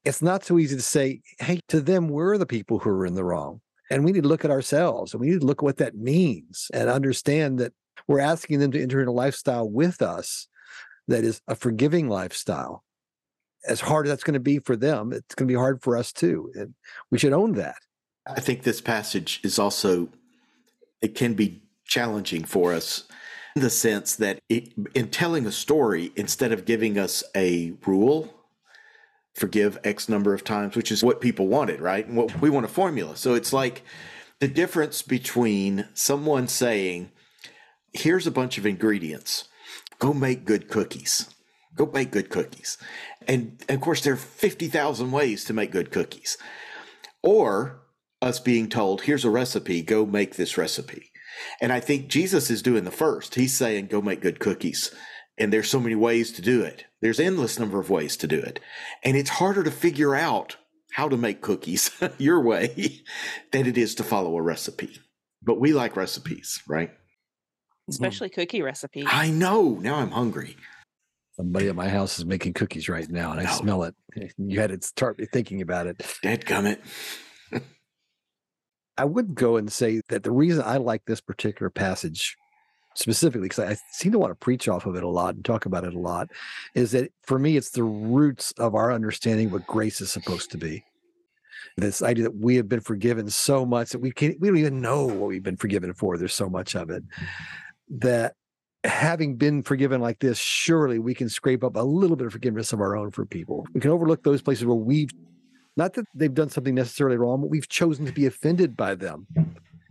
It's 0.06 0.22
not 0.22 0.44
so 0.44 0.60
easy 0.60 0.76
to 0.76 0.82
say, 0.82 1.22
hey, 1.40 1.62
to 1.70 1.82
them, 1.82 2.10
we're 2.10 2.38
the 2.38 2.46
people 2.46 2.80
who 2.80 2.90
are 2.90 3.06
in 3.06 3.16
the 3.16 3.24
wrong. 3.24 3.62
And 3.90 4.04
we 4.04 4.12
need 4.12 4.24
to 4.24 4.30
look 4.30 4.46
at 4.46 4.52
ourselves 4.52 5.14
and 5.14 5.22
we 5.22 5.30
need 5.30 5.42
to 5.42 5.46
look 5.46 5.60
at 5.60 5.66
what 5.66 5.78
that 5.78 5.96
means 5.96 6.70
and 6.74 6.90
understand 6.90 7.60
that 7.60 7.74
we're 8.08 8.20
asking 8.20 8.60
them 8.60 8.72
to 8.72 8.82
enter 8.82 9.00
into 9.00 9.12
a 9.12 9.14
lifestyle 9.14 9.70
with 9.70 10.02
us 10.02 10.48
that 11.08 11.24
is 11.24 11.42
a 11.48 11.56
forgiving 11.56 12.08
lifestyle 12.08 12.84
as 13.68 13.80
hard 13.80 14.06
as 14.06 14.12
that's 14.12 14.24
going 14.24 14.34
to 14.34 14.40
be 14.40 14.60
for 14.60 14.76
them, 14.76 15.14
it's 15.14 15.36
going 15.36 15.48
to 15.48 15.52
be 15.52 15.58
hard 15.58 15.82
for 15.82 15.98
us 15.98 16.12
too. 16.12 16.52
And 16.56 16.74
we 17.12 17.18
should 17.18 17.34
own 17.34 17.54
that. 17.54 17.76
I 18.28 18.40
think 18.40 18.64
this 18.64 18.82
passage 18.82 19.40
is 19.44 19.60
also, 19.60 20.10
it 21.02 21.16
can 21.16 21.34
be 21.34 21.64
challenging 21.86 22.44
for 22.46 22.74
us 22.74 23.04
in 23.56 23.62
the 23.62 23.70
sense 23.70 24.16
that 24.16 24.40
it, 24.50 24.74
in 24.96 25.10
telling 25.10 25.46
a 25.46 25.52
story, 25.52 26.12
instead 26.16 26.52
of 26.52 26.66
giving 26.66 26.98
us 26.98 27.24
a 27.36 27.74
rule, 27.86 28.34
forgive 29.36 29.78
X 29.84 30.08
number 30.10 30.34
of 30.34 30.44
times, 30.44 30.76
which 30.76 30.92
is 30.92 31.04
what 31.04 31.22
people 31.22 31.48
wanted, 31.48 31.82
right? 31.82 32.06
And 32.08 32.18
what 32.18 32.42
we 32.42 32.50
want 32.50 32.66
a 32.66 32.70
formula. 32.70 33.16
So 33.16 33.34
it's 33.34 33.54
like 33.54 33.84
the 34.40 34.48
difference 34.48 35.02
between 35.02 35.88
someone 35.94 36.48
saying, 36.48 37.12
here's 37.94 38.26
a 38.26 38.32
bunch 38.32 38.58
of 38.58 38.66
ingredients, 38.66 39.48
go 40.00 40.14
make 40.14 40.46
good 40.46 40.70
cookies 40.70 41.30
Go 41.76 41.90
make 41.92 42.12
good 42.12 42.30
cookies. 42.30 42.78
And, 43.28 43.64
of 43.70 43.82
course, 43.82 44.02
there 44.02 44.14
are 44.14 44.18
50,000 44.18 45.12
ways 45.12 45.44
to 45.46 45.54
make 45.54 45.72
good 45.72 45.92
cookies. 45.92 46.38
Or 47.22 47.82
us 48.22 48.40
being 48.40 48.70
told, 48.70 49.02
here's 49.02 49.26
a 49.26 49.30
recipe, 49.30 49.82
go 49.82 50.06
make 50.06 50.36
this 50.36 50.58
recipe. 50.58 51.12
And 51.62 51.72
I 51.72 51.80
think 51.80 52.08
Jesus 52.08 52.50
is 52.50 52.62
doing 52.62 52.84
the 52.84 52.92
first. 52.92 53.36
He's 53.36 53.54
saying, 53.56 53.88
go 53.88 54.02
make 54.02 54.22
good 54.22 54.40
cookies. 54.40 54.94
And 55.38 55.52
there's 55.52 55.70
so 55.70 55.80
many 55.80 55.96
ways 55.96 56.32
to 56.34 56.42
do 56.42 56.62
it. 56.62 56.86
There's 57.02 57.20
endless 57.20 57.60
number 57.60 57.80
of 57.80 57.90
ways 57.90 58.16
to 58.18 58.28
do 58.28 58.40
it. 58.40 58.60
And 59.04 59.18
it's 59.18 59.32
harder 59.32 59.64
to 59.64 59.72
figure 59.72 60.16
out 60.16 60.58
how 60.94 61.10
to 61.10 61.18
make 61.18 61.42
cookies 61.42 61.92
your 62.18 62.42
way 62.42 63.02
than 63.52 63.66
it 63.66 63.78
is 63.78 63.96
to 63.96 64.04
follow 64.04 64.38
a 64.38 64.42
recipe. 64.42 65.00
But 65.42 65.60
we 65.60 65.74
like 65.74 65.98
recipes, 65.98 66.62
right? 66.68 66.92
Especially 67.90 68.30
cookie 68.30 68.62
recipes. 68.62 69.06
I 69.08 69.30
know. 69.30 69.80
Now 69.82 69.96
I'm 69.96 70.12
hungry. 70.12 70.56
Somebody 71.36 71.68
at 71.68 71.76
my 71.76 71.90
house 71.90 72.20
is 72.20 72.26
making 72.26 72.54
cookies 72.54 72.88
right 72.88 73.10
now, 73.10 73.32
and 73.32 73.40
I 73.40 73.44
no. 73.44 73.52
smell 73.52 73.84
it. 73.84 73.96
You 74.38 74.60
had 74.60 74.70
to 74.70 74.86
start 74.86 75.18
me 75.18 75.26
thinking 75.26 75.62
about 75.62 75.88
it. 75.88 76.06
Dead 76.22 76.46
gummit. 76.46 76.80
I 78.98 79.06
would 79.06 79.34
go 79.34 79.58
and 79.58 79.72
say 79.72 80.02
that 80.10 80.22
the 80.22 80.32
reason 80.32 80.64
I 80.64 80.78
like 80.78 81.06
this 81.06 81.22
particular 81.22 81.72
passage 81.72 82.38
specifically, 82.96 83.48
because 83.48 83.60
I 83.60 83.78
seem 83.92 84.12
to 84.12 84.20
want 84.20 84.32
to 84.32 84.36
preach 84.36 84.68
off 84.68 84.86
of 84.86 84.96
it 84.96 85.04
a 85.04 85.08
lot 85.08 85.34
and 85.34 85.44
talk 85.44 85.66
about 85.66 85.84
it 85.84 85.96
a 85.96 86.00
lot, 86.00 86.30
is 86.76 86.92
that 86.92 87.12
for 87.24 87.40
me, 87.40 87.58
it's 87.58 87.72
the 87.72 87.84
roots 87.84 88.52
of 88.58 88.76
our 88.76 88.92
understanding 88.92 89.50
what 89.50 89.66
grace 89.66 90.02
is 90.02 90.12
supposed 90.12 90.52
to 90.52 90.58
be. 90.58 90.84
This 91.78 92.04
idea 92.04 92.26
that 92.26 92.36
we 92.36 92.56
have 92.58 92.70
been 92.70 92.82
forgiven 92.82 93.30
so 93.32 93.66
much 93.66 93.90
that 93.90 94.00
we 94.00 94.12
can't, 94.12 94.40
we 94.40 94.50
don't 94.50 94.58
even 94.58 94.82
know 94.82 95.06
what 95.06 95.30
we've 95.30 95.42
been 95.42 95.58
forgiven 95.58 95.94
for. 95.94 96.18
There's 96.18 96.36
so 96.36 96.50
much 96.50 96.76
of 96.76 96.92
it 96.92 97.04
that 97.90 98.36
having 98.84 99.36
been 99.36 99.64
forgiven 99.64 100.02
like 100.02 100.20
this, 100.20 100.38
surely 100.38 101.00
we 101.00 101.14
can 101.14 101.30
scrape 101.30 101.64
up 101.64 101.76
a 101.76 101.82
little 101.82 102.16
bit 102.16 102.28
of 102.28 102.34
forgiveness 102.34 102.74
of 102.74 102.82
our 102.82 102.96
own 102.96 103.12
for 103.12 103.26
people. 103.26 103.66
We 103.74 103.82
can 103.82 103.92
overlook 103.92 104.24
those 104.24 104.42
places 104.42 104.66
where 104.66 104.76
we've, 104.76 105.10
not 105.78 105.94
that 105.94 106.06
they've 106.14 106.34
done 106.34 106.50
something 106.50 106.76
necessarily 106.76 107.18
wrong, 107.18 107.42
but 107.42 107.50
we've 107.50 107.70
chosen 107.70 108.06
to 108.06 108.12
be 108.12 108.26
offended 108.26 108.76
by 108.76 108.96
them 108.96 109.28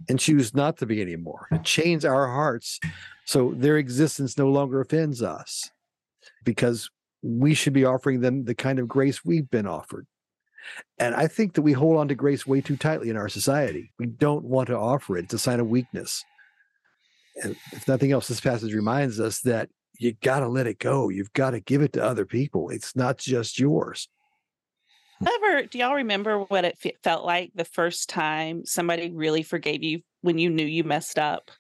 and 0.09 0.19
choose 0.19 0.55
not 0.55 0.77
to 0.79 0.87
be 0.87 1.01
anymore. 1.01 1.47
It 1.53 1.65
chains 1.65 2.05
our 2.05 2.29
hearts 2.29 2.81
so 3.25 3.53
their 3.57 3.79
existence 3.79 4.37
no 4.37 4.49
longer 4.49 4.81
offends 4.81 5.23
us 5.23 5.71
because 6.45 6.91
we 7.23 7.55
should 7.55 7.73
be 7.73 7.85
offering 7.85 8.21
them 8.21 8.45
the 8.45 8.55
kind 8.55 8.79
of 8.79 8.89
grace 8.89 9.25
we've 9.25 9.51
been 9.51 9.67
offered. 9.67 10.07
And 10.99 11.15
I 11.15 11.27
think 11.27 11.55
that 11.55 11.63
we 11.63 11.73
hold 11.73 11.97
on 11.97 12.09
to 12.09 12.15
grace 12.15 12.47
way 12.47 12.61
too 12.61 12.77
tightly 12.77 13.11
in 13.11 13.17
our 13.17 13.29
society. 13.29 13.93
We 13.99 14.07
don't 14.07 14.45
want 14.45 14.69
to 14.69 14.79
offer 14.79 15.17
it. 15.17 15.25
It's 15.25 15.35
a 15.35 15.39
sign 15.39 15.61
of 15.61 15.69
weakness 15.69 16.25
if 17.35 17.89
nothing 17.89 18.13
else, 18.13 18.29
this 18.29 18.41
passage 18.41 18.75
reminds 18.75 19.21
us 19.21 19.41
that 19.41 19.69
you 19.99 20.15
got 20.23 20.41
to 20.41 20.49
let 20.49 20.67
it 20.67 20.79
go. 20.79 21.09
You've 21.09 21.33
got 21.33 21.51
to 21.51 21.61
give 21.61 21.83
it 21.83 21.93
to 21.95 22.05
other 22.05 22.27
people. 22.27 22.71
It's 22.71 22.97
not 22.97 23.19
just 23.19 23.59
yours. 23.59 24.09
Ever, 25.23 25.67
do 25.67 25.79
y'all 25.79 25.95
remember 25.95 26.41
what 26.41 26.65
it 26.65 26.77
f- 26.85 26.93
felt 27.05 27.25
like 27.25 27.53
the 27.55 27.65
first 27.65 28.09
time 28.09 28.67
somebody 28.67 29.11
really 29.11 29.43
forgave 29.43 29.83
you 29.83 30.01
when 30.23 30.39
you 30.39 30.51
knew 30.51 30.67
you 30.67 30.83
messed 30.83 31.19
up? 31.19 31.51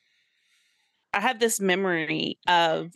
I 1.15 1.21
have 1.21 1.39
this 1.39 1.61
memory 1.61 2.39
of 2.49 2.91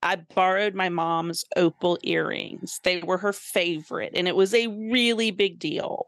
I 0.00 0.16
borrowed 0.16 0.74
my 0.74 0.90
mom's 0.90 1.44
opal 1.56 1.98
earrings. 2.04 2.78
They 2.84 3.02
were 3.02 3.18
her 3.18 3.32
favorite, 3.32 4.12
and 4.14 4.28
it 4.28 4.36
was 4.36 4.54
a 4.54 4.68
really 4.68 5.32
big 5.32 5.58
deal 5.58 6.06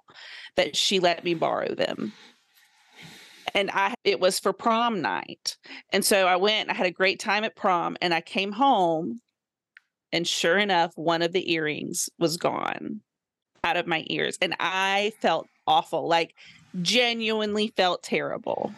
that 0.54 0.76
she 0.76 1.00
let 1.00 1.24
me 1.24 1.34
borrow 1.34 1.74
them 1.74 2.12
and 3.54 3.70
I 3.72 3.94
it 4.04 4.20
was 4.20 4.38
for 4.38 4.52
prom 4.52 5.00
night. 5.00 5.56
And 5.90 6.04
so 6.04 6.26
I 6.26 6.36
went, 6.36 6.70
I 6.70 6.74
had 6.74 6.86
a 6.86 6.92
great 6.92 7.20
time 7.20 7.44
at 7.44 7.56
prom 7.56 7.96
and 8.00 8.14
I 8.14 8.20
came 8.20 8.52
home 8.52 9.20
and 10.12 10.26
sure 10.26 10.58
enough 10.58 10.92
one 10.96 11.22
of 11.22 11.32
the 11.32 11.52
earrings 11.52 12.08
was 12.18 12.36
gone 12.36 13.00
out 13.62 13.76
of 13.76 13.86
my 13.86 14.04
ears 14.08 14.38
and 14.40 14.54
I 14.58 15.12
felt 15.20 15.48
awful, 15.66 16.08
like 16.08 16.34
genuinely 16.82 17.72
felt 17.76 18.02
terrible. 18.02 18.72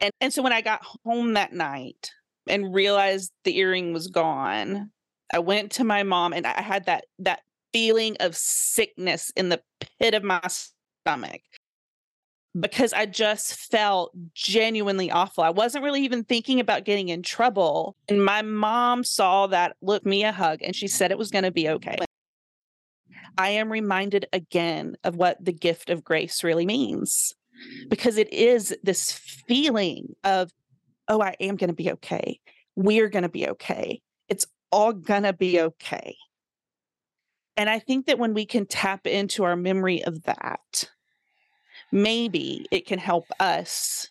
And 0.00 0.12
and 0.20 0.32
so 0.32 0.42
when 0.42 0.52
I 0.52 0.60
got 0.60 0.84
home 1.04 1.34
that 1.34 1.52
night 1.52 2.10
and 2.48 2.74
realized 2.74 3.32
the 3.44 3.56
earring 3.58 3.92
was 3.92 4.08
gone, 4.08 4.90
I 5.32 5.38
went 5.38 5.72
to 5.72 5.84
my 5.84 6.02
mom 6.02 6.32
and 6.32 6.46
I 6.46 6.60
had 6.60 6.86
that 6.86 7.04
that 7.20 7.40
feeling 7.72 8.16
of 8.20 8.36
sickness 8.36 9.32
in 9.36 9.48
the 9.48 9.62
pit 9.98 10.14
of 10.14 10.22
my 10.22 10.40
stomach 10.48 11.40
because 12.58 12.92
I 12.92 13.06
just 13.06 13.54
felt 13.54 14.12
genuinely 14.34 15.10
awful. 15.10 15.42
I 15.42 15.50
wasn't 15.50 15.84
really 15.84 16.02
even 16.02 16.24
thinking 16.24 16.60
about 16.60 16.84
getting 16.84 17.08
in 17.08 17.22
trouble. 17.22 17.96
And 18.08 18.24
my 18.24 18.42
mom 18.42 19.04
saw 19.04 19.46
that, 19.48 19.76
looked 19.80 20.06
me 20.06 20.24
a 20.24 20.32
hug, 20.32 20.60
and 20.62 20.76
she 20.76 20.86
said 20.86 21.10
it 21.10 21.18
was 21.18 21.30
going 21.30 21.44
to 21.44 21.50
be 21.50 21.68
okay. 21.68 21.96
I 23.38 23.48
am 23.50 23.72
reminded 23.72 24.26
again 24.32 24.96
of 25.04 25.16
what 25.16 25.42
the 25.42 25.52
gift 25.52 25.88
of 25.88 26.04
grace 26.04 26.44
really 26.44 26.66
means 26.66 27.34
because 27.88 28.18
it 28.18 28.30
is 28.32 28.76
this 28.82 29.12
feeling 29.12 30.14
of, 30.24 30.50
oh, 31.08 31.22
I 31.22 31.36
am 31.40 31.56
going 31.56 31.68
to 31.68 31.74
be 31.74 31.90
okay. 31.92 32.40
We're 32.76 33.08
going 33.08 33.22
to 33.22 33.28
be 33.28 33.48
okay. 33.48 34.02
It's 34.28 34.46
all 34.70 34.92
going 34.92 35.22
to 35.22 35.32
be 35.32 35.60
okay. 35.60 36.16
And 37.56 37.68
I 37.68 37.78
think 37.78 38.06
that 38.06 38.18
when 38.18 38.34
we 38.34 38.46
can 38.46 38.66
tap 38.66 39.06
into 39.06 39.44
our 39.44 39.56
memory 39.56 40.02
of 40.04 40.22
that, 40.24 40.90
maybe 41.92 42.66
it 42.70 42.86
can 42.86 42.98
help 42.98 43.26
us 43.38 44.10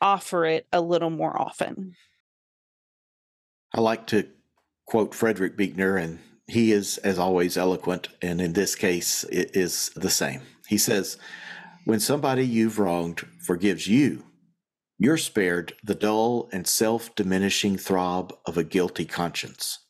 offer 0.00 0.46
it 0.46 0.66
a 0.72 0.80
little 0.80 1.10
more 1.10 1.40
often. 1.40 1.96
I 3.74 3.80
like 3.80 4.06
to 4.08 4.28
quote 4.86 5.14
Frederick 5.14 5.56
Buechner, 5.56 5.96
and 5.96 6.20
he 6.46 6.72
is, 6.72 6.98
as 6.98 7.18
always, 7.18 7.56
eloquent, 7.56 8.08
and 8.22 8.40
in 8.40 8.52
this 8.52 8.76
case, 8.76 9.24
it 9.24 9.56
is 9.56 9.90
the 9.96 10.10
same. 10.10 10.42
He 10.68 10.78
says, 10.78 11.18
When 11.84 12.00
somebody 12.00 12.46
you've 12.46 12.78
wronged 12.78 13.20
forgives 13.40 13.88
you, 13.88 14.24
you're 14.98 15.16
spared 15.16 15.74
the 15.82 15.94
dull 15.94 16.48
and 16.52 16.66
self 16.66 17.14
diminishing 17.14 17.76
throb 17.76 18.32
of 18.46 18.56
a 18.56 18.64
guilty 18.64 19.04
conscience. 19.04 19.80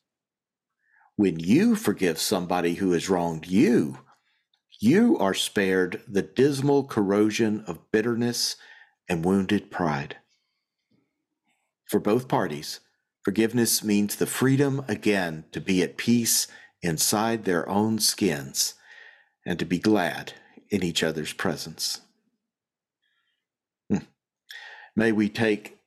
When 1.17 1.39
you 1.39 1.77
forgive 1.77 2.19
somebody 2.19 2.75
who 2.75 2.93
has 2.93 3.11
wronged 3.11 3.47
you, 3.47 3.99
you 4.85 5.17
are 5.17 5.33
spared 5.33 6.03
the 6.07 6.21
dismal 6.21 6.85
corrosion 6.85 7.65
of 7.67 7.91
bitterness 7.91 8.57
and 9.09 9.25
wounded 9.25 9.71
pride. 9.71 10.19
For 11.87 11.99
both 11.99 12.29
parties, 12.29 12.81
forgiveness 13.23 13.83
means 13.83 14.17
the 14.17 14.27
freedom 14.27 14.85
again 14.87 15.47
to 15.53 15.61
be 15.63 15.83
at 15.83 15.97
peace 15.97 16.49
inside 16.83 17.45
their 17.45 17.67
own 17.67 17.99
skins 17.99 18.75
and 19.47 19.59
to 19.59 19.65
be 19.65 19.79
glad 19.79 20.35
in 20.69 20.83
each 20.83 21.03
other's 21.03 21.33
presence. 21.33 22.03
Hmm. 23.89 24.05
May 24.95 25.13
we 25.13 25.31
take 25.31 25.79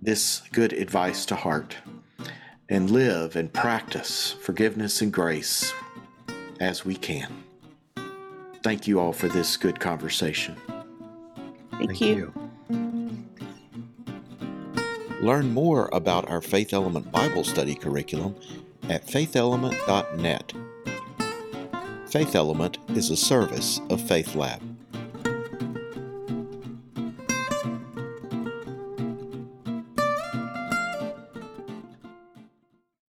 this 0.00 0.42
good 0.52 0.72
advice 0.72 1.26
to 1.26 1.34
heart 1.34 1.74
and 2.68 2.88
live 2.88 3.34
and 3.34 3.52
practice 3.52 4.30
forgiveness 4.30 5.02
and 5.02 5.12
grace 5.12 5.72
as 6.60 6.84
we 6.84 6.94
can. 6.94 7.47
Thank 8.68 8.86
you 8.86 9.00
all 9.00 9.14
for 9.14 9.28
this 9.28 9.56
good 9.56 9.80
conversation. 9.80 10.54
Thank, 11.70 11.86
Thank 11.86 12.00
you. 12.02 12.34
you. 12.68 13.24
Learn 15.22 15.54
more 15.54 15.88
about 15.90 16.28
our 16.28 16.42
Faith 16.42 16.74
Element 16.74 17.10
Bible 17.10 17.44
Study 17.44 17.74
curriculum 17.74 18.36
at 18.90 19.06
faithelement.net. 19.06 20.52
Faith 22.10 22.34
Element 22.34 22.76
is 22.90 23.08
a 23.08 23.16
service 23.16 23.80
of 23.88 24.02
Faith 24.02 24.34
Lab. 24.34 24.60